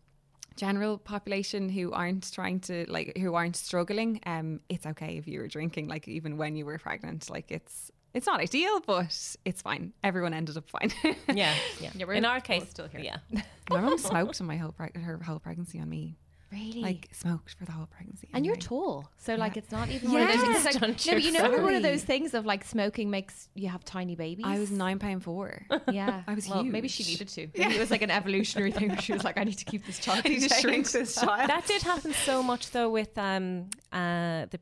[0.56, 5.40] general population who aren't trying to like who aren't struggling um it's okay if you
[5.40, 7.28] were drinking like even when you were pregnant.
[7.30, 9.92] Like it's it's not ideal but it's fine.
[10.04, 10.92] Everyone ended up fine.
[11.32, 13.00] Yeah yeah, Yeah, we're in our both case still here.
[13.00, 13.16] yeah.
[13.70, 16.16] My mum smoked in my whole preg- her whole pregnancy on me
[16.54, 16.80] Really?
[16.80, 18.66] like smoked for the whole pregnancy and you're anyway.
[18.66, 19.10] tall.
[19.18, 20.64] So, like, it's not even one of those things.
[20.64, 23.68] Like, no, but you know, you're one of those things of like smoking makes you
[23.68, 24.46] have tiny babies.
[24.46, 26.22] I was nine pound four Yeah.
[26.26, 27.48] I was well, Maybe she needed to.
[27.58, 29.84] Maybe it was like an evolutionary thing where she was like, I need to keep
[29.86, 33.16] this child I need to shrink this child that did happen so much though with
[33.18, 34.60] um uh the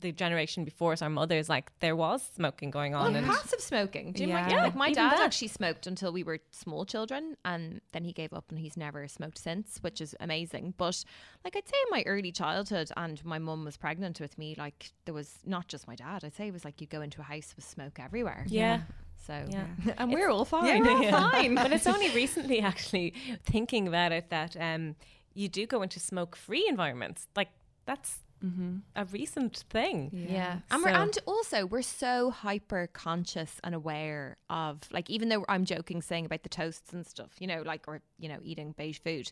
[0.00, 3.60] the generation before us our mothers like there was smoking going on Well, and passive
[3.60, 4.12] smoking.
[4.12, 4.48] Do you Yeah.
[4.48, 4.56] yeah.
[4.56, 5.20] Yeah, like my even dad that.
[5.20, 9.06] actually smoked until we were small children, and then he gave up, and he's never
[9.08, 10.74] smoked since, which is amazing.
[10.76, 11.04] But
[11.44, 14.92] like I'd say, in my early childhood, and my mum was pregnant with me, like
[15.04, 16.24] there was not just my dad.
[16.24, 18.44] I'd say it was like you go into a house with smoke everywhere.
[18.48, 18.80] yeah
[19.26, 19.66] So Yeah.
[19.98, 20.66] and we're all fine.
[20.66, 21.54] Yeah, we're all fine.
[21.54, 24.96] but it's only recently actually thinking about it that um
[25.34, 27.48] you do go into smoke free environments like
[27.86, 28.76] that's Mm-hmm.
[28.96, 30.10] a recent thing.
[30.12, 30.60] Yeah.
[30.70, 35.64] And, we're, and also, we're so hyper conscious and aware of, like, even though I'm
[35.64, 38.98] joking saying about the toasts and stuff, you know, like, or, you know, eating beige
[38.98, 39.30] food,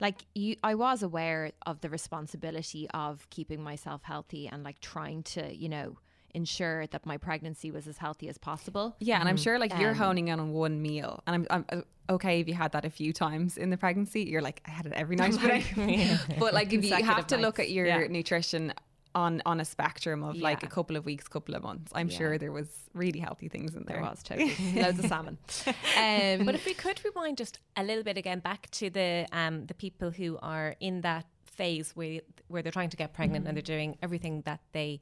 [0.00, 5.22] like, you, I was aware of the responsibility of keeping myself healthy and, like, trying
[5.22, 5.96] to, you know,
[6.34, 8.96] ensure that my pregnancy was as healthy as possible.
[9.00, 11.80] Yeah, and I'm sure like you're Um, honing in on one meal, and I'm, I'm
[12.08, 14.22] uh, okay if you had that a few times in the pregnancy.
[14.22, 15.62] You're like, I had it every night, but,
[16.38, 18.06] but like if you have Consecutive to look at your Yeah.
[18.08, 18.72] nutrition
[19.14, 22.16] on on a spectrum of like a couple of weeks, couple of months, I'm Yeah.
[22.18, 23.96] sure there was really healthy things in there.
[23.96, 25.36] There was totally loads of salmon.
[25.66, 29.66] Um, But if we could rewind just a little bit again back to the um,
[29.66, 33.54] the people who are in that phase where where they're trying to get pregnant and
[33.54, 35.00] they're doing everything that they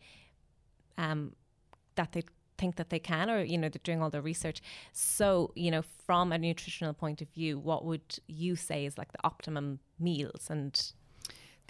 [0.99, 1.33] um,
[1.95, 2.23] that they
[2.59, 4.61] think that they can or you know they're doing all their research.
[4.93, 9.13] So you know from a nutritional point of view what would you say is like
[9.13, 10.93] the optimum meals and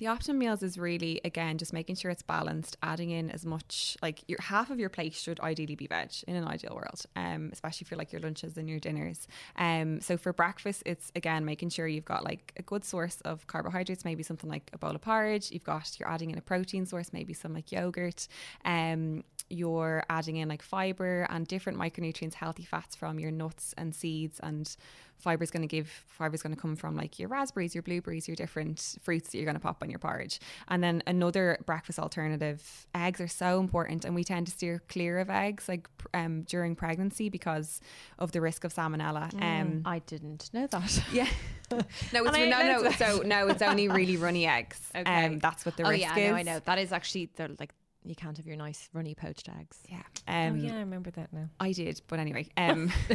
[0.00, 3.98] The optimum meals is really again just making sure it's balanced, adding in as much
[4.00, 7.50] like your half of your plate should ideally be veg in an ideal world, um,
[7.52, 9.28] especially for like your lunches and your dinners.
[9.56, 13.46] Um, so for breakfast, it's again making sure you've got like a good source of
[13.46, 15.50] carbohydrates, maybe something like a bowl of porridge.
[15.50, 18.26] You've got you're adding in a protein source, maybe some like yogurt.
[18.64, 23.94] Um, you're adding in like fiber and different micronutrients, healthy fats from your nuts and
[23.94, 24.76] seeds and
[25.20, 27.82] fiber is going to give fiber is going to come from like your raspberries your
[27.82, 31.58] blueberries your different fruits that you're going to pop on your porridge and then another
[31.66, 35.88] breakfast alternative eggs are so important and we tend to steer clear of eggs like
[36.14, 37.80] um, during pregnancy because
[38.18, 41.04] of the risk of salmonella um, I didn't know that.
[41.12, 41.28] yeah
[41.70, 41.78] no
[42.24, 45.26] it's no no so no it's only really runny eggs Okay.
[45.26, 46.60] um, that's what the oh risk yeah, is no, I know.
[46.64, 47.72] That is actually the like
[48.04, 49.78] you can't have your nice runny poached eggs.
[49.88, 52.90] yeah oh um, yeah I remember that now I did, but anyway, um,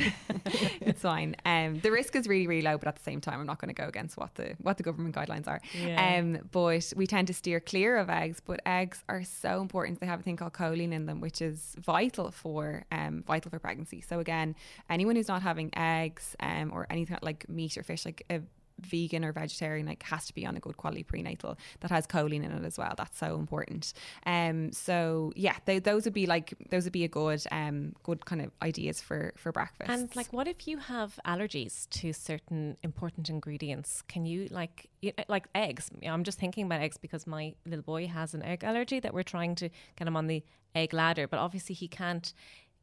[0.81, 1.35] it's fine.
[1.45, 3.73] Um, the risk is really, really low, but at the same time, I'm not going
[3.73, 5.61] to go against what the what the government guidelines are.
[5.73, 6.19] Yeah.
[6.19, 8.41] Um, but we tend to steer clear of eggs.
[8.45, 9.99] But eggs are so important.
[9.99, 13.59] They have a thing called choline in them, which is vital for um, vital for
[13.59, 14.01] pregnancy.
[14.01, 14.55] So again,
[14.89, 18.41] anyone who's not having eggs um, or anything like meat or fish, like a
[18.79, 22.43] vegan or vegetarian like has to be on a good quality prenatal that has choline
[22.43, 23.93] in it as well that's so important
[24.25, 28.25] um so yeah they, those would be like those would be a good um good
[28.25, 32.77] kind of ideas for for breakfast And like, what if you have allergies to certain
[32.83, 34.01] important ingredients?
[34.07, 35.89] Can you like, you, like eggs?
[36.05, 39.23] I'm just thinking about eggs because my little boy has an egg allergy that we're
[39.23, 42.33] trying to get him on the egg ladder, but obviously he can't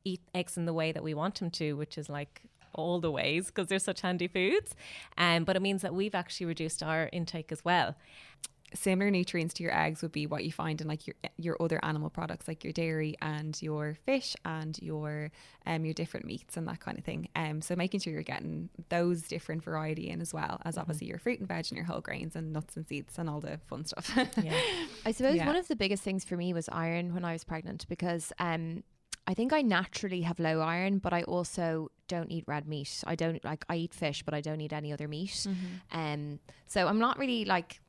[0.04, 2.42] eat eggs in the way that we want him to, which is like
[2.74, 4.74] all the ways because they're such handy foods.
[5.18, 7.94] Um, but it means that we've actually reduced our intake as well.
[8.74, 11.78] similar nutrients to your eggs would be what you find in like your your other
[11.82, 15.30] animal products like your dairy and your fish and your
[15.66, 17.28] um your different meats and that kind of thing.
[17.36, 21.18] Um so making sure you're getting those different variety in as well as obviously your
[21.18, 23.84] fruit and veg and your whole grains and nuts and seeds and all the fun
[23.84, 24.10] stuff.
[24.42, 24.58] Yeah.
[25.04, 25.46] I suppose Yeah.
[25.46, 28.84] one of the biggest things for me was iron when I was pregnant because um
[29.26, 33.02] I think I naturally have low iron, but I also don't eat red meat.
[33.06, 35.46] I don't like I eat fish, but I don't eat any other meat.
[35.92, 37.80] Um so I'm not really like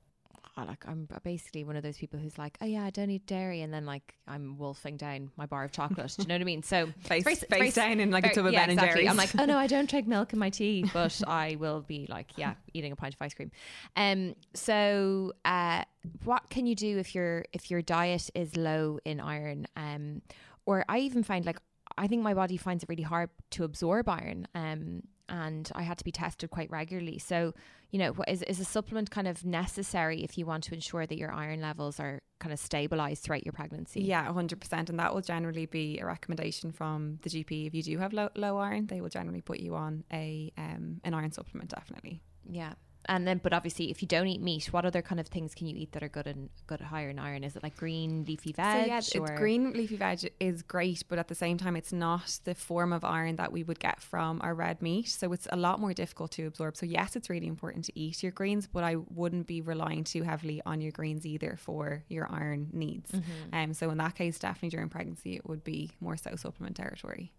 [0.55, 3.25] I like I'm basically one of those people who's like, oh yeah, I don't eat
[3.25, 6.13] dairy, and then like I'm wolfing down my bar of chocolate.
[6.15, 6.61] Do you know what I mean?
[6.61, 9.01] So face very- face very- down in like a tub of yeah, Ben and exactly.
[9.05, 9.09] Jerry's.
[9.09, 12.05] I'm like, oh no, I don't drink milk in my tea, but I will be
[12.07, 13.49] like, yeah, eating a pint of ice cream.
[13.95, 15.85] Um, so uh,
[16.23, 19.65] what can you do if your if your diet is low in iron?
[19.75, 20.21] Um,
[20.65, 21.58] or I even find like
[21.97, 24.47] I think my body finds it really hard to absorb iron.
[24.56, 27.17] Um, and I had to be tested quite regularly.
[27.17, 27.54] So,
[27.91, 31.06] you know, what is is a supplement kind of necessary if you want to ensure
[31.06, 34.02] that your iron levels are kind of stabilized throughout your pregnancy?
[34.02, 34.89] Yeah, 100%.
[34.89, 37.67] And that will generally be a recommendation from the GP.
[37.67, 40.99] If you do have low, low iron, they will generally put you on a um,
[41.04, 42.21] an iron supplement, definitely.
[42.49, 42.73] Yeah.
[43.05, 45.67] And then, but obviously, if you don't eat meat, what other kind of things can
[45.67, 47.43] you eat that are good and good higher in iron?
[47.43, 48.83] Is it like green leafy veg?
[48.83, 52.39] so yeah, it's green leafy veg is great, but at the same time, it's not
[52.45, 55.09] the form of iron that we would get from our red meat.
[55.09, 56.77] So it's a lot more difficult to absorb.
[56.77, 60.23] So yes, it's really important to eat your greens, but I wouldn't be relying too
[60.23, 63.11] heavily on your greens either for your iron needs.
[63.11, 63.55] Mm-hmm.
[63.55, 67.33] Um, so in that case, definitely during pregnancy, it would be more so supplement territory.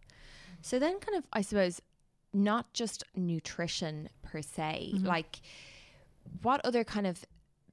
[0.62, 1.82] So then, kind of, I suppose,
[2.34, 5.06] not just nutrition per se, Mm-hmm.
[5.06, 5.40] like
[6.42, 7.24] what other kind of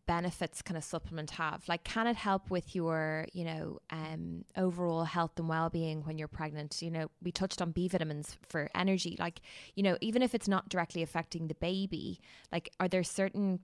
[0.08, 1.64] benefits can a supplement have?
[1.68, 6.18] Like, can it help with your, you know, um, overall health and well being when
[6.18, 6.82] you're pregnant?
[6.82, 9.16] You know, we touched on B vitamins for energy.
[9.18, 9.42] Like,
[9.76, 12.20] you know, even if it's not directly affecting the baby,
[12.52, 13.60] like, are there certain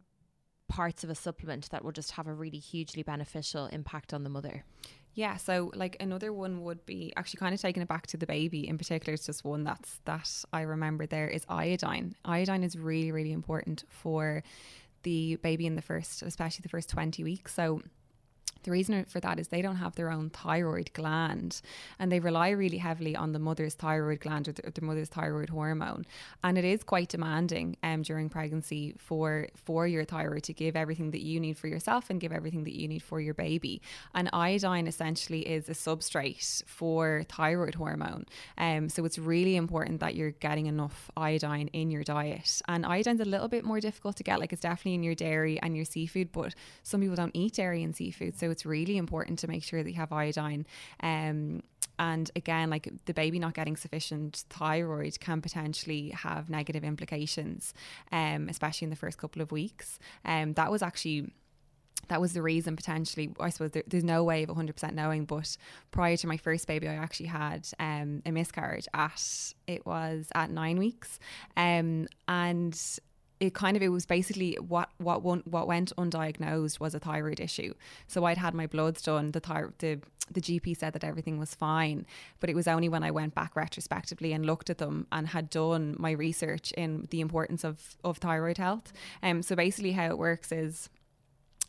[0.70, 4.30] parts of a supplement that will just have a really hugely beneficial impact on the
[4.30, 4.64] mother?
[5.18, 8.28] Yeah, so like another one would be actually kind of taking it back to the
[8.28, 9.16] baby in particular.
[9.16, 12.14] It's just one that's that I remember there is iodine.
[12.24, 14.44] Iodine is really really important for
[15.02, 17.56] the baby in the first, especially the first twenty weeks.
[17.56, 17.82] So
[18.64, 21.62] the reason for that is they don't have their own thyroid gland
[22.00, 25.50] and they rely really heavily on the mother's thyroid gland or the, the mother's thyroid
[25.50, 26.06] hormone.
[26.44, 31.12] And it is quite demanding um, during pregnancy for, for your thyroid to give everything
[31.12, 33.82] that you need for yourself and give everything that you need for your baby.
[34.14, 38.26] And iodine essentially is a substrate for thyroid hormone.
[38.58, 42.62] Um, so it's really important that you're getting enough iodine in your diet.
[42.68, 45.60] And iodine's a little bit more difficult to get, like it's definitely in your dairy
[45.62, 48.38] and your seafood, but some people don't eat dairy and seafood.
[48.38, 50.66] So it's really important to make sure that you have iodine.
[51.02, 51.62] Um,
[52.00, 57.74] and again, like the baby not getting sufficient thyroid can potentially have negative implications,
[58.12, 60.00] um, especially in the first couple of weeks.
[60.24, 61.32] Um, that was actually
[62.10, 65.58] that was the reason potentially i suppose there, there's no way of 100% knowing but
[65.92, 70.50] prior to my first baby i actually had um, a miscarriage at it was at
[70.50, 71.20] nine weeks
[71.58, 73.00] um, and
[73.40, 77.40] it kind of it was basically what what one, what went undiagnosed was a thyroid
[77.40, 77.74] issue.
[78.08, 79.32] So I'd had my bloods done.
[79.32, 82.06] The thyroid the the GP said that everything was fine,
[82.40, 85.50] but it was only when I went back retrospectively and looked at them and had
[85.50, 88.92] done my research in the importance of of thyroid health.
[89.22, 90.90] Um, so basically, how it works is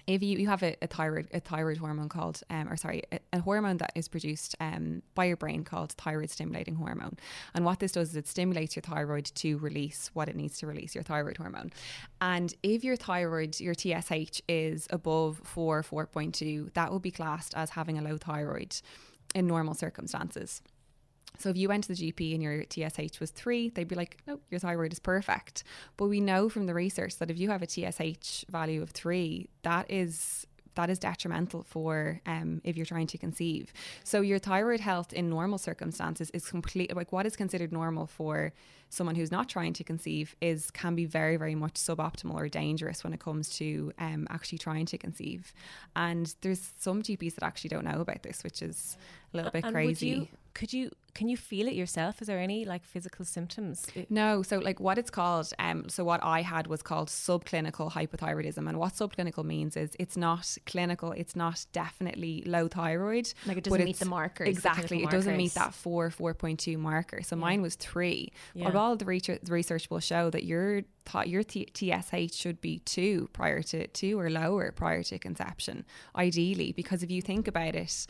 [0.09, 3.21] if you, you have a, a thyroid a thyroid hormone called um, or sorry a,
[3.35, 7.17] a hormone that is produced um, by your brain called thyroid stimulating hormone.
[7.55, 10.67] And what this does is it stimulates your thyroid to release what it needs to
[10.67, 11.73] release your thyroid hormone.
[12.21, 17.71] And if your thyroid your TSH is above 4 4.2 that will be classed as
[17.71, 18.81] having a low thyroid
[19.35, 20.63] in normal circumstances
[21.37, 24.19] so if you went to the GP and your TSH was three, they'd be like,
[24.27, 25.63] no, your thyroid is perfect.
[25.97, 29.49] But we know from the research that if you have a TSH value of three,
[29.63, 30.47] that is
[30.79, 33.73] that is detrimental for um, if you're trying to conceive.
[34.05, 38.53] So your thyroid health in normal circumstances is complete like what is considered normal for
[38.89, 43.03] someone who's not trying to conceive is can be very very much suboptimal or dangerous
[43.03, 45.53] when it comes to um, actually trying to conceive.
[45.97, 48.97] And there's some GPs that actually don't know about this, which is
[49.35, 50.31] a little bit And crazy.
[50.59, 52.21] Could you can you feel it yourself?
[52.23, 53.87] Is there any like physical symptoms?
[54.09, 58.69] No, so like what it's called, um, so what I had was called subclinical hypothyroidism,
[58.69, 63.65] and what subclinical means is it's not clinical, it's not definitely low thyroid, Like it
[63.65, 64.47] doesn't meet the markers.
[64.47, 67.23] the Exactly, clinical it doesn't meet that four four point two marker.
[67.23, 67.41] So Yeah.
[67.41, 68.33] mine was three.
[68.55, 68.65] Yeah.
[68.67, 72.61] But all the research, the research will show that your th- your T- TSH should
[72.61, 75.85] be two prior to two or lower prior to conception,
[76.17, 78.07] ideally, because if you think about it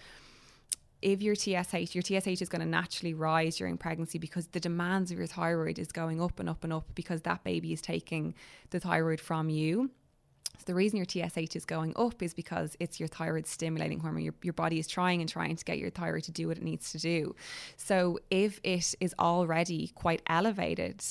[1.01, 5.11] if your TSH, your TSH is going to naturally rise during pregnancy because the demands
[5.11, 8.35] of your thyroid is going up and up and up because that baby is taking
[8.71, 9.91] the thyroid from you.
[10.59, 14.25] So the reason your TSH is going up is because it's your thyroid stimulating hormone.
[14.25, 16.65] Your, your body is trying and trying to get your thyroid to do what it
[16.65, 17.37] needs to do.
[17.77, 21.05] So if it is already quite elevated,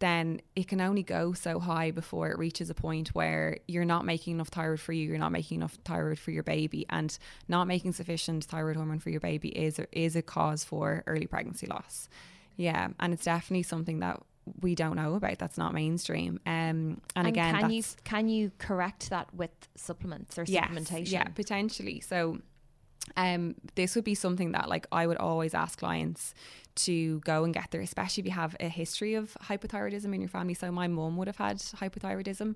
[0.00, 4.04] then it can only go so high before it reaches a point where you're not
[4.04, 7.66] making enough thyroid for you, you're not making enough thyroid for your baby, and not
[7.66, 11.66] making sufficient thyroid hormone for your baby is a, is a cause for early pregnancy
[11.66, 12.08] loss.
[12.56, 14.20] Yeah, and it's definitely something that
[14.60, 15.38] we don't know about.
[15.38, 16.40] That's not mainstream.
[16.46, 21.12] Um, and, again, can you can you correct that with supplements or Yes, supplementation?
[21.12, 22.00] Yeah, potentially.
[22.00, 22.38] So
[23.16, 26.34] um this would be something that like I would always ask clients
[26.78, 30.28] to go and get there, especially if you have a history of hypothyroidism in your
[30.28, 30.54] family.
[30.54, 32.54] So my mum would have had hypothyroidism.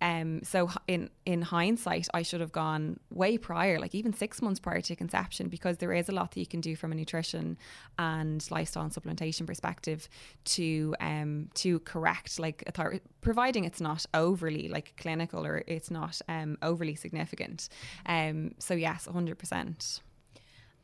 [0.00, 4.60] Um so in in hindsight I should have gone way prior, like even six months
[4.60, 7.56] prior to conception, because there is a lot that you can do from a nutrition
[7.98, 10.08] and lifestyle and supplementation perspective
[10.56, 15.90] to um to correct like a thyroid providing it's not overly like clinical or it's
[15.90, 17.68] not um overly significant.
[18.06, 20.02] Um so yes, hundred percent.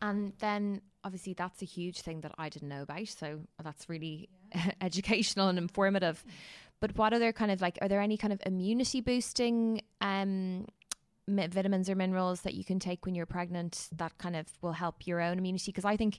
[0.00, 3.08] And then obviously that's a huge thing that I didn't know about.
[3.08, 4.28] So that's really
[4.80, 6.24] educational and informative.
[6.80, 10.66] But what other kind of like are there any kind of immunity boosting um
[11.28, 15.06] vitamins or minerals that you can take when you're pregnant that kind of will help
[15.06, 15.70] your own immunity?
[15.70, 16.18] Because I think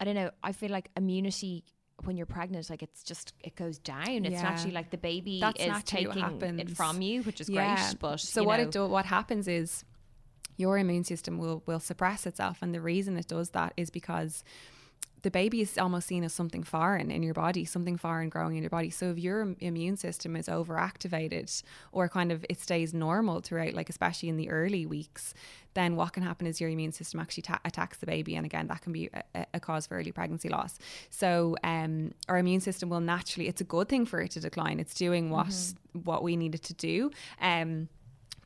[0.00, 1.64] I don't know, I feel like immunity
[2.04, 4.24] when you're pregnant, like it's just it goes down.
[4.24, 4.42] It's Yeah.
[4.42, 7.76] naturally like the baby That's is taking it from you, which is Yeah.
[7.76, 7.98] great.
[7.98, 9.84] But so what know, it do, what happens is
[10.58, 14.44] your immune system will will suppress itself, and the reason it does that is because
[15.22, 18.62] the baby is almost seen as something foreign in your body, something foreign growing in
[18.62, 18.88] your body.
[18.88, 23.90] So if your immune system is overactivated or kind of it stays normal throughout, like
[23.90, 25.34] especially in the early weeks,
[25.74, 28.68] then what can happen is your immune system actually ta- attacks the baby, and again
[28.68, 30.78] that can be a, a- cause for early pregnancy loss.
[31.10, 34.78] So um, our immune system will naturally, it's a good thing for it to decline.
[34.78, 35.52] It's doing what
[36.04, 37.10] what we need it to do.
[37.40, 37.88] Um,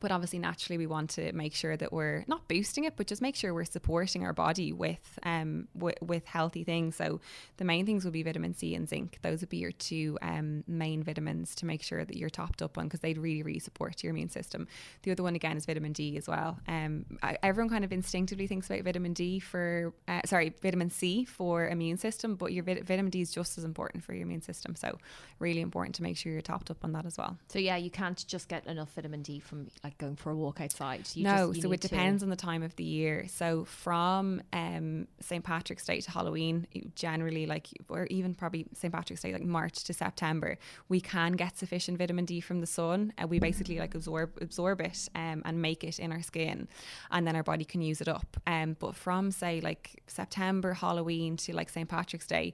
[0.03, 3.21] but obviously naturally we want to make sure that we're not boosting it but just
[3.21, 6.95] make sure we're supporting our body with um w- with healthy things.
[6.97, 7.21] So
[7.55, 9.19] the main things would be vitamin c and zinc.
[9.21, 12.77] Those would be your two um, main vitamins to make sure that you're topped up
[12.77, 14.67] on because they'd really really support your immune system.
[15.03, 16.59] The other one again is vitamin d as well.
[16.67, 21.23] Um I, everyone kind of instinctively thinks about vitamin d for uh, sorry vitamin c
[21.23, 24.41] for immune system but your vit- vitamin d is just as important for your immune
[24.41, 24.75] system.
[24.75, 24.97] So
[25.39, 27.37] really important to make sure you're topped up on that as well.
[27.47, 30.61] So yeah, you can't just get enough vitamin D from like going for a walk
[30.61, 31.07] outside.
[31.13, 33.25] You no, just, so it to- depends on the time of the year.
[33.27, 39.21] So from um, St Patrick's Day to Halloween, generally like, or even probably St Patrick's
[39.21, 40.57] Day, like March to September,
[40.89, 43.13] we can get sufficient vitamin D from the sun.
[43.17, 46.67] And we basically like absorb absorb it um, and make it in our skin,
[47.11, 48.37] and then our body can use it up.
[48.47, 52.53] Um, but from say like September, Halloween to like St Patrick's Day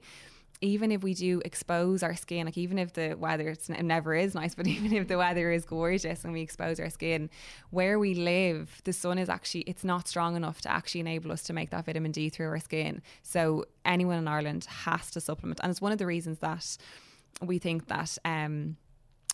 [0.62, 4.14] even if we do expose our skin, like even if the weather it's, it never
[4.14, 7.30] is nice, but even if the weather is gorgeous and we expose our skin,
[7.70, 11.42] where we live, the sun is actually it's not strong enough to actually enable us
[11.44, 13.02] to make that vitamin D through our skin.
[13.22, 16.76] So anyone in Ireland has to supplement, and it's one of the reasons that
[17.42, 18.18] we think that.
[18.24, 18.76] Um,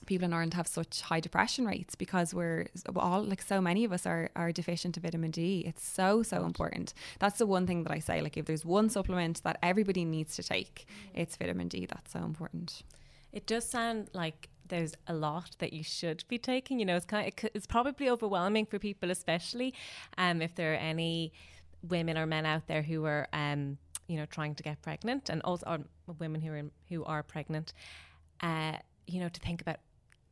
[0.05, 3.93] people in Ireland have such high depression rates because we're all like so many of
[3.93, 5.65] us are are deficient of vitamin D.
[5.67, 6.93] It's so so important.
[7.19, 8.21] That's the one thing that I say.
[8.21, 11.87] Like if there's one supplement that everybody needs to take, it's vitamin D.
[11.87, 12.83] That's so important.
[13.33, 16.79] It does sound like there's a lot that you should be taking.
[16.79, 19.75] You know, it's kind of, it's probably overwhelming for people, especially
[20.19, 21.33] um, if there are any
[21.83, 23.79] women or men out there who are, um,
[24.09, 27.23] you know, trying to get pregnant, and also or women who are in, who are
[27.23, 27.73] pregnant.
[28.41, 28.77] Uh,
[29.07, 29.79] you know, to think about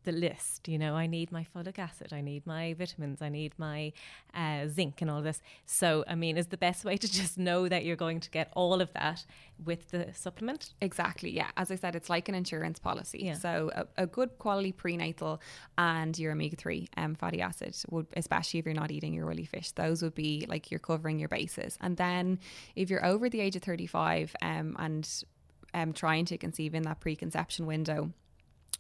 [0.05, 0.68] the list.
[0.68, 3.93] You know, I need my folic acid, I need my vitamins, I need my
[4.35, 5.41] uh, zinc, and all this.
[5.66, 8.53] So, I mean, is the best way to just know that you're going to get
[8.55, 9.25] all of that
[9.64, 10.75] with the supplement?
[10.81, 11.31] Exactly.
[11.31, 11.49] Yeah.
[11.57, 13.22] As I said, it's like an insurance policy.
[13.25, 13.35] Yeah.
[13.35, 15.41] So a, a good quality prenatal
[15.79, 19.47] and your omega three um, fatty acid would, especially if you're not eating your oily
[19.47, 21.79] fish, those would be like you're covering your bases.
[21.81, 22.39] And then
[22.77, 25.25] if you're over the age of 35 um, and
[25.72, 28.12] um, trying to conceive in that preconception window,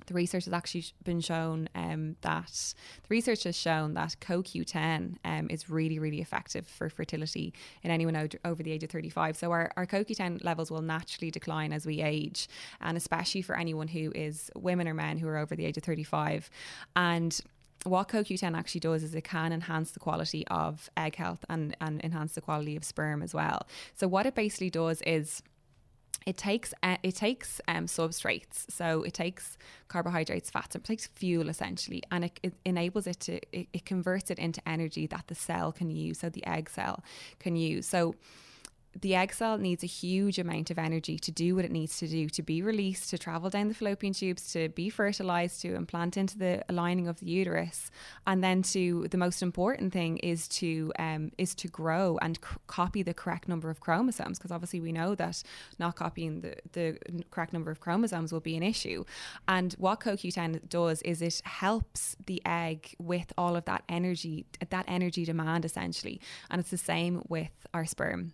[0.06, 5.48] the research has actually been shown um, that the research has shown that CoQ10 um,
[5.50, 9.36] is really, really effective for fertility in anyone over the age of 35.
[9.36, 12.48] So our, our CoQ10 levels will naturally decline as we age,
[12.80, 15.84] and especially for anyone who is women or men who are over the age of
[15.84, 16.50] 35.
[16.96, 17.40] And
[17.84, 22.02] what CoQ10 actually does is it can enhance the quality of egg health and, and
[22.02, 23.66] enhance the quality of sperm as well.
[23.94, 25.42] So what it basically does is
[26.26, 28.70] it takes uh, it takes um, substrates.
[28.70, 29.56] So it takes
[29.88, 34.30] carbohydrates fats it takes fuel essentially and it, it enables it to it, it converts
[34.30, 37.02] it into energy that the cell can use so the egg cell
[37.38, 37.86] can use.
[37.86, 38.14] So
[39.00, 42.06] the egg cell needs a huge amount of energy to do what it needs to
[42.06, 46.16] do to be released, to travel down the fallopian tubes, to be fertilized, to implant
[46.16, 47.90] into the lining of the uterus,
[48.26, 52.56] and then to the most important thing is to um, is to grow and c-
[52.66, 55.42] copy the correct number of chromosomes because obviously we know that
[55.78, 56.98] not copying the the
[57.30, 59.04] correct number of chromosomes will be an issue.
[59.48, 64.84] And what CoQ10 does is it helps the egg with all of that energy, that
[64.88, 66.20] energy demand essentially,
[66.50, 68.32] and it's the same with our sperm.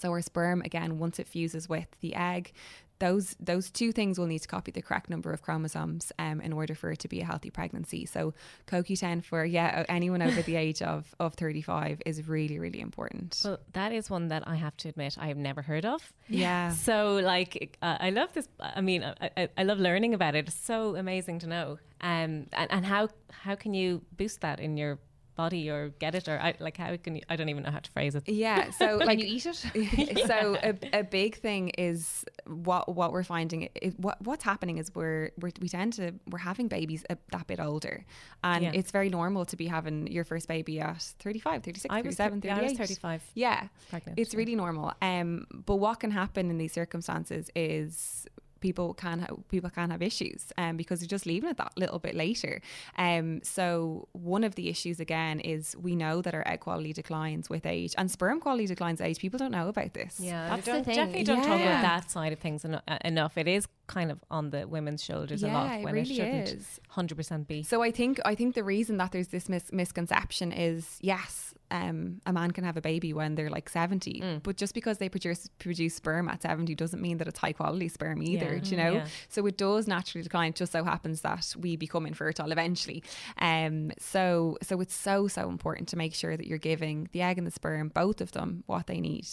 [0.00, 2.52] So our sperm, again, once it fuses with the egg,
[2.98, 6.52] those those two things will need to copy the correct number of chromosomes um, in
[6.52, 8.06] order for it to be a healthy pregnancy.
[8.06, 8.34] So
[8.66, 13.40] CoQ10 for yeah anyone over the age of of 35 is really really important.
[13.44, 16.12] Well, that is one that I have to admit I have never heard of.
[16.28, 16.74] Yeah.
[16.86, 18.48] So, like, uh, I love this.
[18.60, 20.46] I mean, I, I, I love learning about it.
[20.46, 21.78] It's so amazing to know.
[22.00, 24.98] Um, and, and how how can you boost that in your
[25.36, 27.22] body or get it or I, like how can you?
[27.28, 28.28] I don't even know how to phrase it.
[28.28, 30.18] Yeah, so Can like you eat it?
[30.26, 34.94] so a, a big thing is what what we're finding is what what's happening is
[34.94, 38.04] we're, we're we tend to we're having babies a, that bit older
[38.42, 38.72] and Yeah.
[38.74, 42.40] it's very normal to be having your first baby at 35 36 I was 37
[42.40, 44.18] thir- yeah, I was 35 yeah pregnant.
[44.18, 48.26] it's really normal um but what can happen in these circumstances is
[48.60, 51.98] people can ha- people can have issues um, because you're just leaving it that little
[51.98, 52.60] bit later
[52.98, 57.48] um so one of the issues again is we know that our egg quality declines
[57.50, 60.72] with age and sperm quality declines age people don't know about this Yeah, That's the
[60.72, 60.94] don't, thing.
[60.96, 63.36] definitely don't talk about that side of things eno- uh, enough.
[63.38, 66.48] It is kind of on the women's shoulders a Yeah, lot it really it shouldn't
[66.48, 66.80] is.
[66.88, 67.62] hundred percent be.
[67.62, 72.20] So I think I think the reason that there's this mis- misconception is yes, um,
[72.26, 74.42] a man can have a baby when they're like seventy, Mm.
[74.42, 77.88] but just because they produce produce sperm at seventy doesn't mean that it's high quality
[77.88, 78.54] sperm either.
[78.54, 78.60] Yeah.
[78.60, 78.92] Do you know?
[78.94, 79.06] Yeah.
[79.28, 80.50] So it does naturally decline.
[80.50, 83.02] It just so happens that we become infertile eventually.
[83.38, 87.38] Um, so so it's so so important to make sure that you're giving the egg
[87.38, 89.26] and the sperm, both of them, what they need.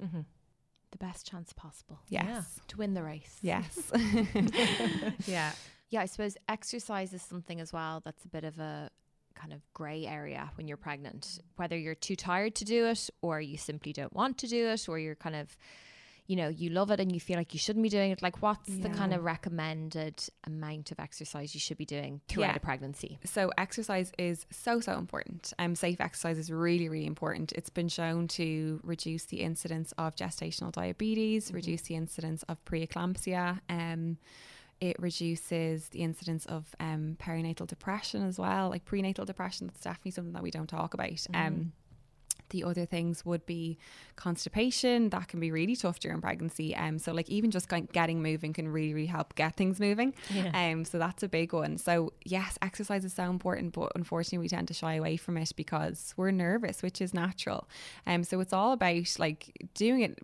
[0.00, 0.20] hmm
[0.92, 2.58] the best chance possible Yes.
[2.66, 3.38] to win the race.
[3.42, 3.92] Yes.
[5.26, 5.52] yeah.
[5.90, 8.90] Yeah, I suppose exercise is something as well that's a bit of a
[9.40, 13.40] kind of grey area when you're pregnant, whether you're too tired to do it or
[13.40, 15.56] you simply don't want to do it or you're kind of
[16.26, 18.22] you know, you love it and you feel like you shouldn't be doing it.
[18.22, 22.56] Like, what's the kind of recommended amount of exercise you should be doing throughout Yeah.
[22.56, 23.18] a pregnancy?
[23.24, 25.52] So exercise is so so important.
[25.58, 27.50] Um, safe exercise is really really important.
[27.52, 33.58] It's been shown to reduce the incidence of gestational diabetes, reduce the incidence of preeclampsia.
[33.68, 34.18] Um,
[34.80, 39.66] it reduces the incidence of um, perinatal depression as well, like prenatal depression.
[39.66, 41.26] That's definitely something that we don't talk about.
[41.34, 41.72] Um,
[42.48, 43.78] the other things would be
[44.16, 48.52] constipation that can be really tough during pregnancy um so like even just getting moving
[48.52, 50.50] can really really help get things moving Yeah.
[50.70, 54.48] um so that's a big one so yes exercise is so important but unfortunately we
[54.48, 57.68] tend to shy away from it because we're nervous which is natural
[58.06, 60.18] um so it's all about like doing it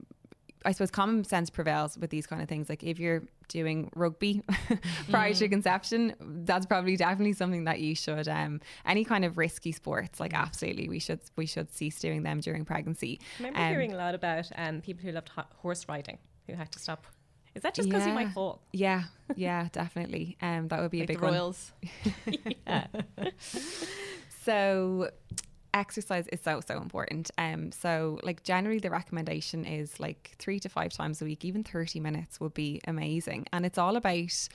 [0.65, 2.69] I suppose common sense prevails with these kind of things.
[2.69, 4.43] Like if you're doing rugby
[5.11, 8.27] prior to conception, that's probably definitely something that you should.
[8.29, 12.41] Um, any kind of risky sports, like absolutely, we should we should cease doing them
[12.41, 13.21] during pregnancy.
[13.39, 16.55] I remember Um, hearing a lot about um, people who loved ho- horse riding who
[16.55, 17.07] had to stop.
[17.55, 18.15] Is that just because you Yeah.
[18.15, 18.61] might fall?
[18.73, 19.05] Yeah,
[19.37, 20.37] yeah, definitely.
[20.43, 21.33] Um, that would be a big one.
[21.33, 21.73] Royals.
[22.67, 22.87] Yeah.
[24.45, 25.11] So
[25.77, 27.31] exercise is so so important.
[27.39, 31.65] Um so like generally the recommendation is like three to five times a week even
[31.65, 33.47] 30 minutes would be amazing.
[33.53, 34.49] And it's all about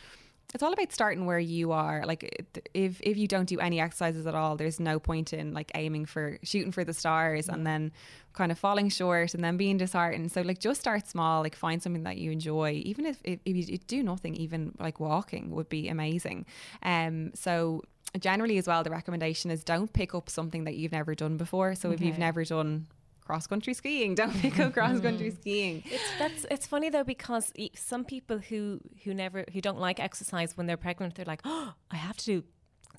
[0.54, 2.04] it's all about starting where you are.
[2.06, 5.72] Like if if you don't do any exercises at all there's no point in like
[5.76, 7.92] aiming for shooting for the stars and then
[8.34, 10.32] kind of falling short and then being disheartened.
[10.32, 12.82] So like just start small like find something that you enjoy.
[12.86, 16.46] Even if, if, if you do nothing even like walking would be amazing.
[16.84, 17.84] Um so
[18.20, 21.76] generally as well the recommendation is don't pick up something that you've never done before
[21.76, 22.86] so if you've never done
[23.24, 27.54] cross country skiing don't pick up cross country skiing It's that's it's funny though because
[27.76, 31.74] some people who who never who don't like exercise when they're pregnant they're like oh
[31.90, 32.44] I have to do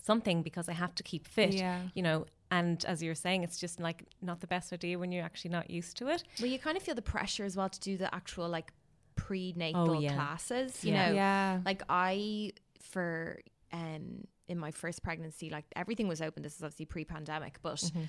[0.02, 1.82] something because I have to keep fit Yeah.
[1.94, 5.24] you know and as you're saying it's just like not the best idea when you're
[5.24, 7.80] actually not used to it Well, you kind of feel the pressure as well to
[7.80, 8.72] do the actual like
[9.14, 10.14] prenatal Oh, yeah.
[10.14, 10.84] classes.
[10.84, 11.08] You Yeah.
[11.08, 13.40] know, yeah like I for
[13.72, 16.42] um in my first pregnancy, like everything was open.
[16.44, 18.04] This is obviously pre-pandemic, but Mm-hmm.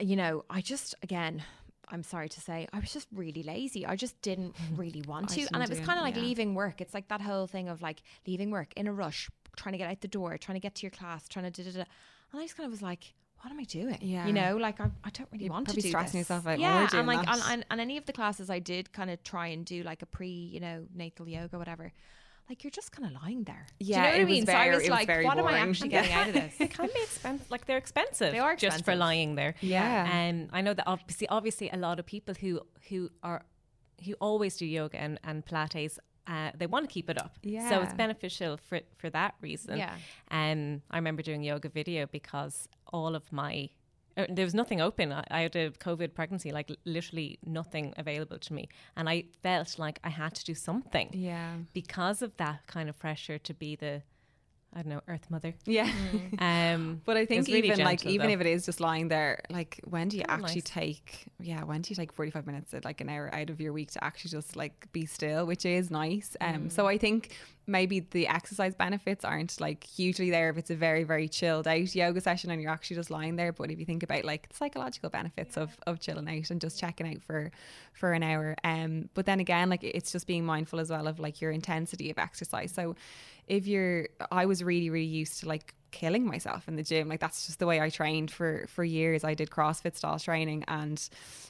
[0.00, 1.42] you know, I just again.
[1.88, 3.86] I'm sorry to say, I was just really lazy.
[3.86, 5.46] I just didn't really want to.
[5.54, 6.22] And it was kind of like yeah.
[6.22, 6.80] leaving work.
[6.80, 9.88] It's like that whole thing of like leaving work in a rush, trying to get
[9.88, 11.84] out the door, trying to get to your class, trying to da da da.
[12.32, 13.98] And I just kind of was like, what am I doing?
[14.00, 14.26] Yeah.
[14.26, 16.28] You know, like I, I don't really You're want to do stressing this.
[16.28, 19.08] yourself out Yeah, and like and, and, and any of the classes I did kind
[19.08, 21.92] of try and do like a pre, you know, natal yoga, whatever.
[22.48, 23.66] Like you're just kind of lying there.
[23.78, 24.46] Do you Yeah, know what I mean?
[24.46, 26.56] so I was like, very what am I actually getting out of this?
[26.58, 27.50] They can be expensive.
[27.50, 28.32] Like they're expensive.
[28.32, 29.54] They are just for lying there.
[29.60, 30.06] Yeah.
[30.10, 33.44] And I know that obviously, obviously, a lot of people who who are
[34.04, 35.98] who always do yoga and and Pilates.
[36.28, 37.68] Uh, they want to keep it up, Yeah.
[37.68, 39.78] so it's beneficial for for that reason.
[39.78, 39.94] Yeah.
[40.32, 43.70] Um, I remember doing yoga video because all of my
[44.16, 45.12] uh, there was nothing open.
[45.12, 49.78] I, I had a COVID pregnancy, like literally nothing available to me, and I felt
[49.78, 51.10] like I had to do something.
[51.12, 51.56] Yeah.
[51.72, 54.02] Because of that kind of pressure to be the
[54.76, 55.54] I don't know Earth Mother.
[55.64, 55.90] yeah
[56.38, 58.34] Um, But I think It's really even like even though.
[58.34, 60.64] if it is just lying there, like when do you Kinda actually nice.
[60.64, 63.72] take yeah, when do you take forty five minutes like an hour out of your
[63.72, 66.36] week to actually just like be still, which is nice.
[66.40, 66.72] Um Mm.
[66.72, 67.34] so I think
[67.68, 71.94] maybe the exercise benefits aren't like hugely there if it's a very, very chilled out
[71.96, 73.52] yoga session and you're actually just lying there.
[73.52, 76.78] But if you think about like the psychological benefits of of chilling out and just
[76.78, 77.50] checking out for
[77.94, 78.54] for an hour.
[78.62, 82.10] Um but then again, like it's just being mindful as well of like your intensity
[82.10, 82.72] of exercise.
[82.72, 82.94] So
[83.46, 87.08] if you're I was really, really used to like killing myself in the gym.
[87.08, 89.24] Like that's just the way I trained for for years.
[89.24, 91.08] I did CrossFit style training and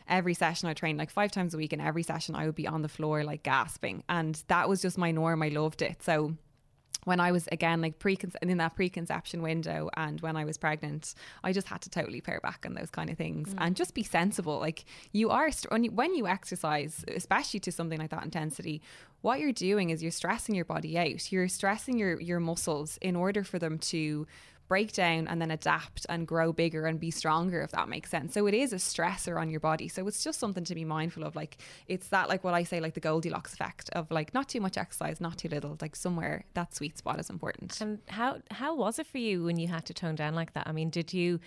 [0.09, 2.67] every session I trained like five times a week and every session I would be
[2.67, 4.05] on the floor like gasping.
[4.09, 5.43] And that was just my norm.
[5.43, 6.03] I loved it.
[6.03, 6.37] So
[7.07, 11.15] when I was again like pre in that preconception window and when I was pregnant,
[11.45, 13.59] I just had to totally pare back on those kind of things mm.
[13.59, 14.59] and just be sensible.
[14.59, 18.83] Like you are st- when you, when you exercise, especially to something like that intensity,
[19.21, 21.31] what you're doing is you're stressing your body out.
[21.31, 24.27] You're stressing your your muscles in order for them to
[24.69, 28.35] break down and then adapt and grow bigger and be stronger if that makes sense.
[28.35, 29.89] So it is a stressor on your body.
[29.89, 31.37] So it's just something to be mindful of.
[31.37, 31.59] Like
[31.89, 34.77] it's that like what i say like the goldilocks effect of like not too much
[34.77, 37.81] exercise not too little like somewhere that sweet spot is important.
[37.81, 40.67] And how how was it for you when you had to tone down like that?
[40.67, 41.41] I mean, did you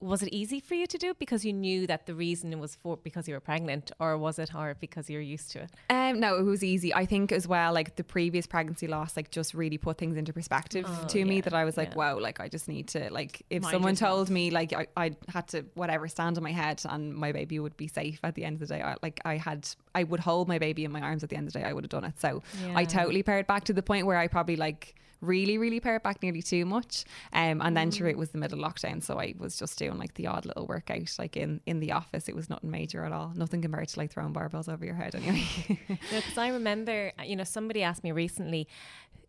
[0.00, 2.74] was it easy for you to do because you knew that the reason it was
[2.74, 5.70] for because you were pregnant, or was it hard because you're used to it?
[5.88, 6.92] Um, no, it was easy.
[6.94, 10.32] I think as well, like the previous pregnancy loss, like just really put things into
[10.32, 11.96] perspective Oh, to me that I was like, yeah.
[11.96, 14.10] wow, like I just need to like if Mind someone yourself.
[14.16, 17.58] told me like I, I had to whatever stand on my head and my baby
[17.58, 20.20] would be safe at the end of the day, I, like I had I would
[20.20, 21.90] hold my baby in my arms at the end of the day, I would have
[21.90, 22.20] done it.
[22.20, 22.42] So
[22.74, 26.02] I totally pared back to the point where I probably like really, really pare it
[26.02, 27.04] back nearly too much.
[27.32, 30.14] Um, and then sure, it was the middle lockdown, so I was just doing like
[30.14, 32.28] the odd little workout, like in in the office.
[32.28, 33.32] It was nothing major at all.
[33.34, 35.44] Nothing compared to like throwing barbells over your head, anyway.
[36.16, 38.68] Because I remember, you know, somebody asked me recently.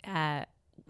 [0.05, 0.45] Uh,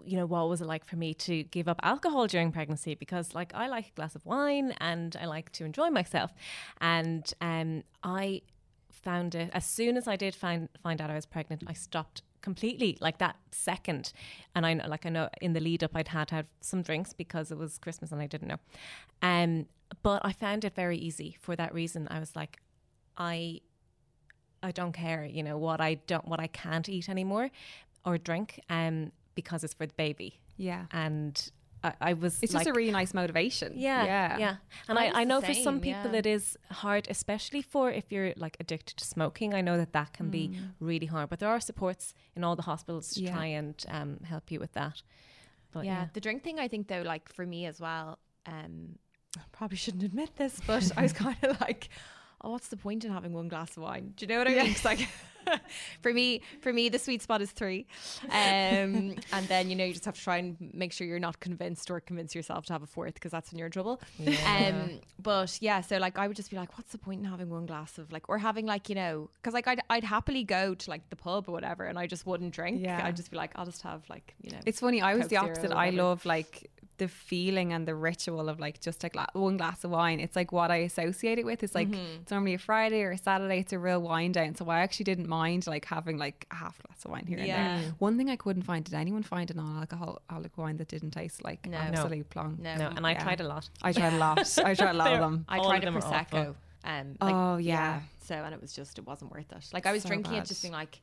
[0.05, 3.35] you know what was it like for me to give up alcohol during pregnancy because
[3.35, 6.31] like I like a glass of wine and I like to enjoy myself
[6.79, 8.41] and um I
[8.89, 12.21] found it as soon as I did find find out I was pregnant I stopped
[12.47, 14.13] completely like that second.
[14.55, 17.11] And I know like I know in the lead up I'd had had some drinks
[17.11, 18.61] because it was Christmas and I didn't know.
[19.21, 19.65] Um
[20.01, 22.07] but I found it very easy for that reason.
[22.09, 22.53] I was like
[23.17, 23.59] I
[24.63, 27.49] I don't care you know what I don't what I can't eat anymore
[28.05, 30.39] or drink um because it's for the baby.
[30.55, 30.85] Yeah.
[30.91, 31.51] and
[31.83, 33.73] I, I was It's like, just a really nice motivation.
[33.75, 34.37] yeah, Yeah.
[34.37, 34.55] yeah,
[34.87, 36.17] And I, I the know for some people yeah.
[36.19, 39.53] it is hard, especially for if you're like addicted to smoking.
[39.53, 42.63] I know that that can be really hard, but there are supports in all the
[42.63, 43.33] hospitals to Yeah.
[43.33, 45.01] try and um, help you with that.
[45.71, 45.91] But yeah.
[46.01, 48.17] yeah, the drink thing i think though like for me as well
[48.47, 48.97] um
[49.37, 51.89] I probably shouldn't admit this but i was kind of like
[52.43, 54.13] oh what's the point in having one glass of wine?
[54.15, 54.67] Do you know what i mean?
[54.71, 55.07] It's like
[56.01, 57.85] for me for me the sweet spot is three.
[58.25, 58.31] Um
[59.31, 61.89] and then you know you just have to try and make sure you're not convinced
[61.89, 64.01] or convince yourself to have a fourth because that's when you're in trouble.
[64.45, 67.49] Um but yeah so like i would just be like what's the point in having
[67.49, 70.75] one glass of like or having like you know because like I'd, I'd happily go
[70.75, 72.81] to like the pub or whatever and i just wouldn't drink.
[72.81, 73.01] Yeah.
[73.05, 75.01] i'd just be like i'll just have like you know It's funny.
[75.01, 75.71] I was the opposite.
[75.71, 79.83] I love like the feeling and the ritual of like just like gla- one glass
[79.83, 80.19] of wine.
[80.19, 81.63] It's like what I associate it with.
[81.63, 82.21] It's like Mm-hmm.
[82.21, 83.59] it's normally a Friday or a Saturday.
[83.59, 84.55] It's a real wine down.
[84.55, 87.75] So I actually didn't mind like having like a half glass of wine here Yeah.
[87.75, 87.91] and there.
[87.99, 88.83] One thing I couldn't find.
[88.83, 91.77] Did anyone find a non-alcoholic wine that didn't taste like No.
[91.77, 91.83] No.
[91.83, 92.59] absolute plonk?
[92.59, 93.23] no, no, and I Yeah.
[93.23, 93.69] tried a lot.
[93.81, 94.39] I tried a lot.
[94.59, 95.45] I tried a lot of them.
[95.49, 96.39] I All tried of a them are awful.
[96.39, 96.55] prosecco.
[96.83, 98.01] Um, Oh, yeah.
[98.19, 99.69] So and it was just it wasn't worth it.
[99.73, 100.43] Like I was So drinking bad.
[100.43, 100.99] it, just being like, I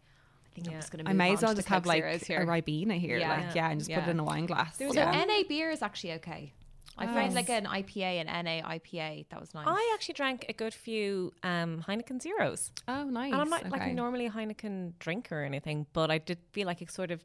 [0.55, 1.05] think I'm just gonna.
[1.09, 2.47] I may as well just have like Zeros a.
[2.47, 3.31] Ribena here, Yeah.
[3.47, 4.77] like yeah, and just put it in a wine glass.
[4.77, 5.25] There's Although yeah.
[5.25, 6.53] NA beer is actually okay.
[6.97, 7.35] I found Nice.
[7.35, 9.67] like an IPA and NA IPA that was nice.
[9.69, 12.71] I actually drank a good few um, Heineken Zeros.
[12.87, 13.33] oh, nice.
[13.33, 13.71] And I'm not okay.
[13.71, 17.21] like normally a Heineken drinker or anything, but I did feel like it sort of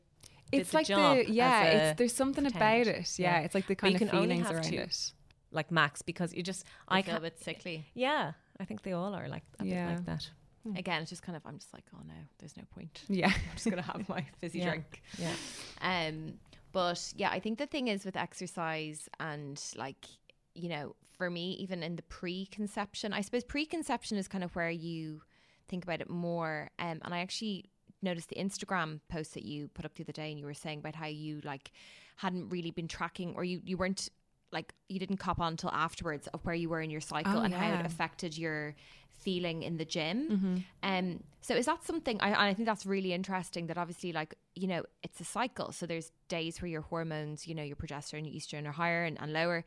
[0.52, 1.64] It's like job the yeah.
[1.66, 3.20] It's there's something about it.
[3.20, 3.46] Yeah, Yeah.
[3.46, 4.78] it's like the kind you of can only feelings around two.
[4.78, 5.12] it.
[5.52, 7.86] like max because you just I I feel a bit sickly.
[7.94, 9.86] Yeah, I think they all are like a Yeah.
[9.90, 10.30] bit like that.
[10.76, 13.02] Again, it's just kind of I'm just like, oh no, there's no point.
[13.10, 14.70] Yeah, I'm just gonna have my fizzy Yeah.
[14.70, 15.02] drink.
[15.18, 15.34] Yeah,
[15.82, 16.34] Um,
[16.72, 20.06] but yeah, I think the thing is with exercise and like,
[20.54, 24.70] you know, for me, even in the preconception, I suppose preconception is kind of where
[24.70, 25.22] you
[25.68, 26.70] think about it more.
[26.80, 27.66] Um, and I actually
[28.02, 30.80] noticed the Instagram post that you put up the other day, and you were saying
[30.80, 31.72] about how you like
[32.18, 34.10] hadn't really been tracking, or you you weren't
[34.52, 37.42] like you didn't cop on until afterwards of where you were in your cycle Oh,
[37.42, 38.76] and how it affected your
[39.12, 40.30] feeling in the gym.
[40.30, 40.58] Mm-hmm.
[40.84, 42.20] Um, so is that something?
[42.22, 43.68] I, I think that's really interesting.
[43.68, 45.72] That obviously, like you know, it's a cycle.
[45.72, 49.20] So there's days where your hormones, you know, your progesterone, your estrogen are higher and,
[49.22, 49.64] and lower.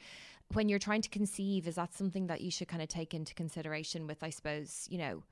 [0.53, 3.35] When you're trying to conceive, is that something that you should kind of take into
[3.35, 5.23] consideration with, I suppose, you know,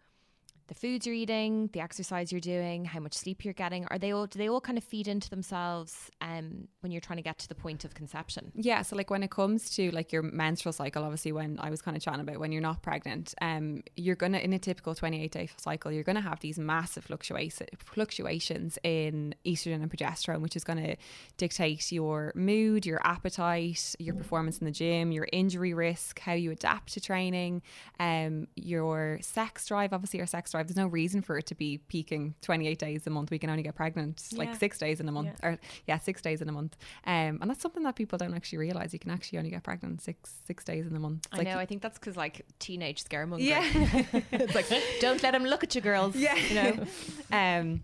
[0.71, 3.85] the foods you're eating, the exercise you're doing, how much sleep you're getting?
[3.87, 7.17] Are they all do they all kind of feed into themselves um, when you're trying
[7.17, 8.53] to get to the point of conception?
[8.55, 11.83] Yeah, so like when it comes to like your menstrual cycle, obviously when I was
[11.83, 15.33] kind of chatting about when you're not pregnant, um, you're gonna in a typical 28
[15.33, 20.63] day cycle, you're gonna have these massive fluctuations fluctuations in estrogen and progesterone, which is
[20.63, 20.95] gonna
[21.37, 26.53] dictate your mood, your appetite, your performance in the gym, your injury risk, how you
[26.53, 27.61] adapt to training,
[27.99, 29.93] um, your sex drive.
[29.93, 30.60] Obviously, our sex drive.
[30.67, 33.31] There's no reason for it to be peaking 28 days a month.
[33.31, 36.41] We can only get pregnant like six days in a month, or yeah, six days
[36.41, 36.77] in a month.
[37.07, 38.93] Um, and that's something that people don't actually realize.
[38.93, 41.27] You can actually only get pregnant six six days in a month.
[41.27, 41.59] It's I like- know.
[41.59, 43.41] I think that's because like teenage scaremonger.
[43.41, 43.65] Yeah.
[44.33, 44.67] it's like
[45.01, 46.17] don't let him look at you, girls.
[46.17, 46.37] Yeah.
[46.37, 46.87] you know.
[47.33, 47.83] um,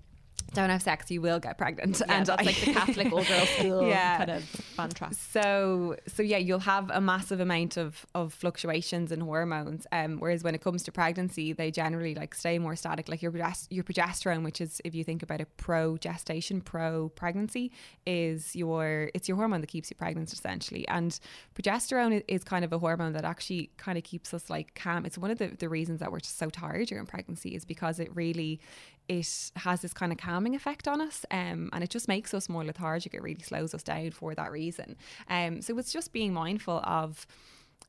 [0.53, 2.01] don't have sex, you will get pregnant.
[2.01, 4.19] Yeah, and that's I- like the Catholic all girls school Yeah.
[4.19, 5.19] kind of fantastic.
[5.33, 9.87] So so yeah, you'll have a massive amount of of fluctuations in hormones.
[9.93, 13.09] Um, whereas when it comes to pregnancy, they generally like stay more static.
[13.09, 13.33] Like your
[13.71, 17.73] your progesterone, which is if you think about it, pro gestation, pro pregnancy,
[18.07, 20.87] is your it's your hormone that keeps you pregnant essentially.
[20.89, 21.19] And
[21.55, 25.05] progesterone is kind of a hormone that actually kind of keeps us like calm.
[25.07, 27.99] It's one of the the reasons that we're just so tired during pregnancy is because
[28.01, 28.61] it really
[29.09, 32.47] it has this kind of calming effect on us um, and it just makes us
[32.47, 33.15] more lethargic.
[33.15, 34.97] It really slows us down for that reason.
[35.31, 37.27] Um, so it's just being mindful of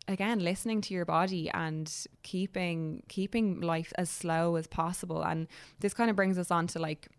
[0.07, 1.93] again listening to your body and
[2.23, 5.21] keeping keeping life as slow as possible.
[5.23, 5.47] And
[5.81, 7.09] this kind of brings us on to like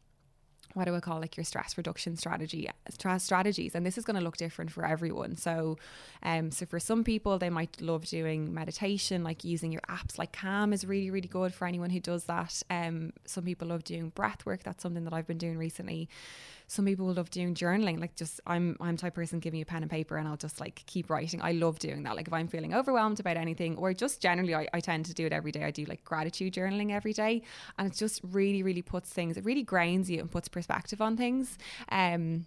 [0.74, 4.18] what do I call like your stress reduction strategy stress strategies and this is going
[4.18, 5.36] to look different for everyone.
[5.36, 5.78] So
[6.22, 10.32] um so for some people they might love doing meditation like using your apps like
[10.32, 12.62] calm is really really good for anyone who does that.
[12.70, 16.08] Um some people love doing breath work that's something that I've been doing recently
[16.68, 17.98] some people will love doing journaling.
[17.98, 20.36] Like just I'm I'm type of person give me a pen and paper and I'll
[20.36, 21.40] just like keep writing.
[21.42, 22.14] I love doing that.
[22.14, 25.24] Like if I'm feeling overwhelmed about anything or just generally I, I tend to do
[25.24, 25.64] it every day.
[25.64, 27.42] I do like gratitude journaling every day.
[27.78, 31.16] And it just really, really puts things, it really grounds you and puts perspective on
[31.16, 31.56] things.
[31.90, 32.44] Um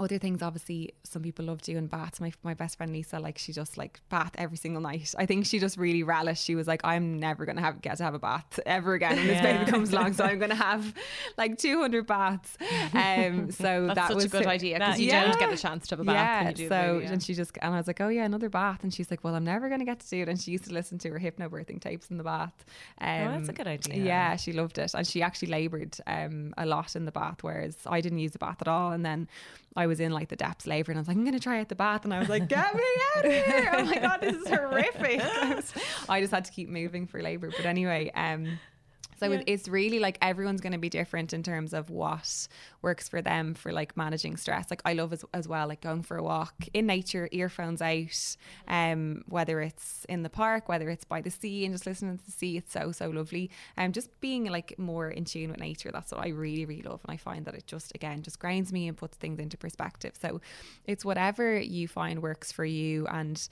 [0.00, 3.52] other things obviously some people love doing baths my, my best friend lisa like she
[3.52, 5.14] just like bath every single night.
[5.16, 6.44] I think she just really relished.
[6.44, 9.16] She was like i'm never gonna have get to have a bath ever again.
[9.16, 10.94] When this baby comes along so i'm gonna have
[11.36, 12.56] like 200 baths.
[12.92, 15.24] Um so That's that was a good idea because you yeah.
[15.24, 17.12] don't get the chance to have a bath yeah so yeah.
[17.12, 18.82] and she just and i was like oh yeah another bath.
[18.82, 20.28] And she's like well i'm never gonna get to do it.
[20.28, 22.64] And she used to listen to her hypnobirthing tapes in the bath.
[23.00, 24.04] Um, oh, that's a um, good idea.
[24.04, 24.92] yeah she loved it.
[24.94, 28.38] And she actually labored um a lot in the bath whereas i didn't use the
[28.38, 28.90] bath at all.
[28.90, 29.28] And then
[29.76, 31.60] I was in like the depths labor and I was like, I'm going to try
[31.60, 32.04] out the bath.
[32.04, 32.82] And I was like, get me
[33.16, 33.70] out of here.
[33.72, 35.20] Oh my God, this is horrific.
[35.20, 35.72] I, was,
[36.08, 37.50] I just had to keep moving for labor.
[37.50, 38.58] But anyway, um,
[39.18, 39.42] so yeah.
[39.46, 42.48] it's really like everyone's going to be different in terms of what
[42.82, 44.66] works for them for like managing stress.
[44.70, 48.36] Like I love as, as well, like going for a walk in nature, earphones out,
[48.68, 52.24] um, whether it's in the park, whether it's by the sea and just listening to
[52.24, 52.56] the sea.
[52.56, 53.50] It's so, so lovely.
[53.76, 55.90] And um, just being like more in tune with nature.
[55.92, 57.00] That's what I really, really love.
[57.04, 60.12] And I find that it just, again, just grounds me and puts things into perspective.
[60.20, 60.40] So
[60.86, 63.06] it's whatever you find works for you.
[63.06, 63.46] And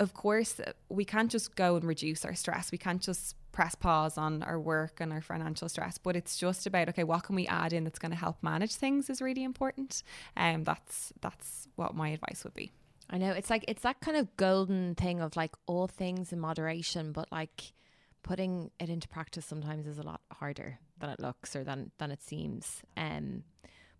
[0.00, 2.70] of course, we can't just go and reduce our stress.
[2.70, 6.64] We can't just press pause on our work and our financial stress but it's just
[6.64, 9.42] about okay what can we add in that's going to help manage things is really
[9.42, 10.04] important.
[10.36, 12.70] And um, that's that's what my advice would be.
[13.10, 16.38] I know it's like it's that kind of golden thing of like all things in
[16.38, 17.72] moderation but like
[18.22, 22.12] putting it into practice sometimes is a lot harder than it looks or than than
[22.12, 22.82] it seems.
[22.96, 23.42] Um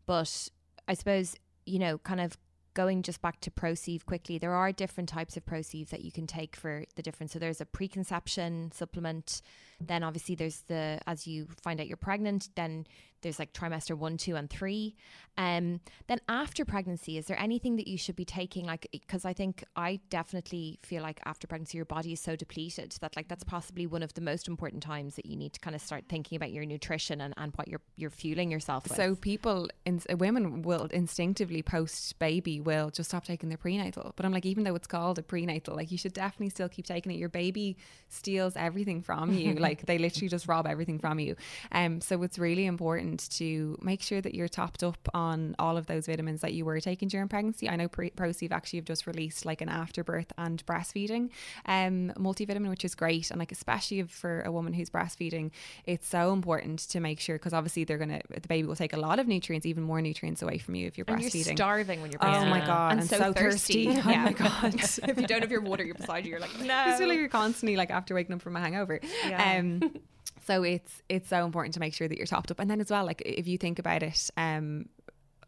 [0.07, 0.49] but
[0.87, 1.35] i suppose
[1.67, 2.39] you know kind of
[2.79, 6.29] going just back to Proceive quickly, there are different types of Proceive that you can
[6.29, 7.33] take for the different.
[7.33, 9.43] So there's a preconception supplement.
[9.81, 12.87] Then obviously there's the as you find out you're pregnant, then
[13.23, 14.95] there's like trimester one, two, and three.
[15.37, 18.67] Um, then after pregnancy, is there anything that you should be taking?
[18.67, 22.97] Like, because I think I definitely feel like after pregnancy, your body is so depleted
[23.01, 25.77] that like that's possibly one of the most important times that you need to kind
[25.77, 28.97] of start thinking about your nutrition and, and what you're you're fueling yourself with.
[28.97, 34.13] So people, in, women will instinctively post baby will just stop taking their prenatal.
[34.17, 36.87] But I'm like, even though it's called a prenatal, like you should definitely still keep
[36.87, 37.19] taking it.
[37.19, 37.77] Your baby
[38.09, 39.55] steals everything from you.
[39.55, 41.37] like they literally just rob everything from you.
[41.73, 45.77] Um, so it's really important important to make sure that you're topped up on all
[45.77, 47.69] of those vitamins that you were taking during pregnancy.
[47.69, 51.31] I know Proceive actually have just released like an afterbirth and breastfeeding
[51.67, 53.31] um, multivitamin, which is great.
[53.31, 55.51] And like, especially for a woman who's breastfeeding,
[55.85, 58.93] it's so important to make sure because obviously they're going to, the baby will take
[58.93, 61.47] a lot of nutrients, even more nutrients away from you if you're and breastfeeding.
[61.47, 62.47] You're starving when you're breastfeeding.
[62.47, 62.93] Oh my God.
[62.93, 63.87] And, and so, so, thirsty.
[63.87, 64.09] thirsty.
[64.09, 64.75] Oh my God.
[65.09, 66.87] if you don't have your water, you're beside you, you're like, no.
[66.87, 69.01] You feel like you're constantly like after waking up from a hangover.
[69.27, 69.58] Yeah.
[69.58, 69.58] Um,
[70.47, 72.61] so it's it's so important to make sure that you're topped up.
[72.61, 74.87] And then as well like if you think about it um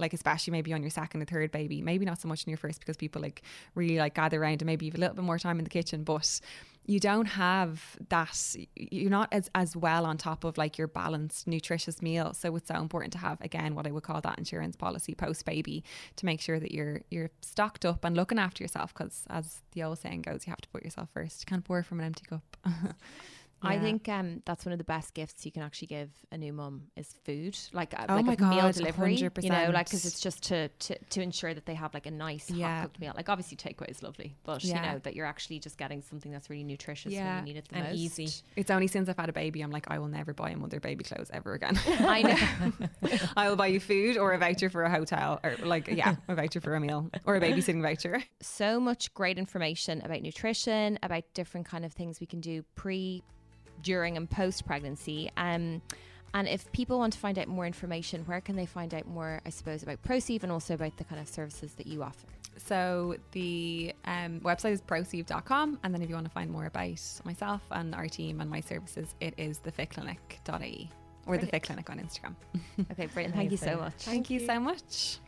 [0.01, 2.57] like especially maybe on your second or third baby maybe not so much in your
[2.57, 3.43] first because people like
[3.75, 6.03] really like gather around and maybe you've a little bit more time in the kitchen
[6.03, 6.41] but
[6.87, 11.47] you don't have that you're not as as well on top of like your balanced
[11.47, 14.75] nutritious meal so it's so important to have again what i would call that insurance
[14.75, 15.85] policy post baby
[16.17, 19.83] to make sure that you're you're stocked up and looking after yourself because as the
[19.83, 21.43] old saying goes you have to put yourself first.
[21.43, 22.57] You can't pour from an empty cup
[23.63, 26.53] I think um, that's one of the best gifts you can actually give a new
[26.53, 29.17] mum is food, like uh, oh like my a God, meal delivery.
[29.17, 29.43] 100%.
[29.43, 32.11] You know, like because it's just to, to to ensure that they have like a
[32.11, 32.77] nice yeah.
[32.77, 33.13] hot cooked meal.
[33.15, 34.75] Like obviously takeaway is lovely, but yeah.
[34.77, 37.37] you know that you're actually just getting something that's really nutritious yeah.
[37.37, 37.99] when you need it the and most.
[37.99, 38.31] easy.
[38.57, 40.81] It's only since I've had a baby, I'm like, I will never buy a mother
[40.81, 41.79] baby clothes ever again.
[42.01, 43.19] I know.
[43.37, 46.35] I will buy you food or a voucher for a hotel, or like yeah, a
[46.35, 48.23] voucher for a meal or a babysitting voucher.
[48.41, 53.23] So much great information about nutrition, about different kind of things we can do pre
[53.83, 55.31] during and post pregnancy.
[55.37, 55.83] Um,
[56.33, 59.41] and if people want to find out more information, where can they find out more,
[59.45, 62.27] I suppose, about Proceive and also about the kind of services that you offer?
[62.57, 65.81] So the um, website is proceive.com.
[65.83, 68.61] And then if you want to find more about myself and our team and my
[68.61, 70.91] services, it is thefitclinic.ie
[71.27, 71.41] or brilliant.
[71.41, 72.35] the Fit Clinic on Instagram.
[72.93, 73.35] okay, brilliant.
[73.35, 73.95] Thank you so much.
[73.95, 75.19] Thank, Thank you so much.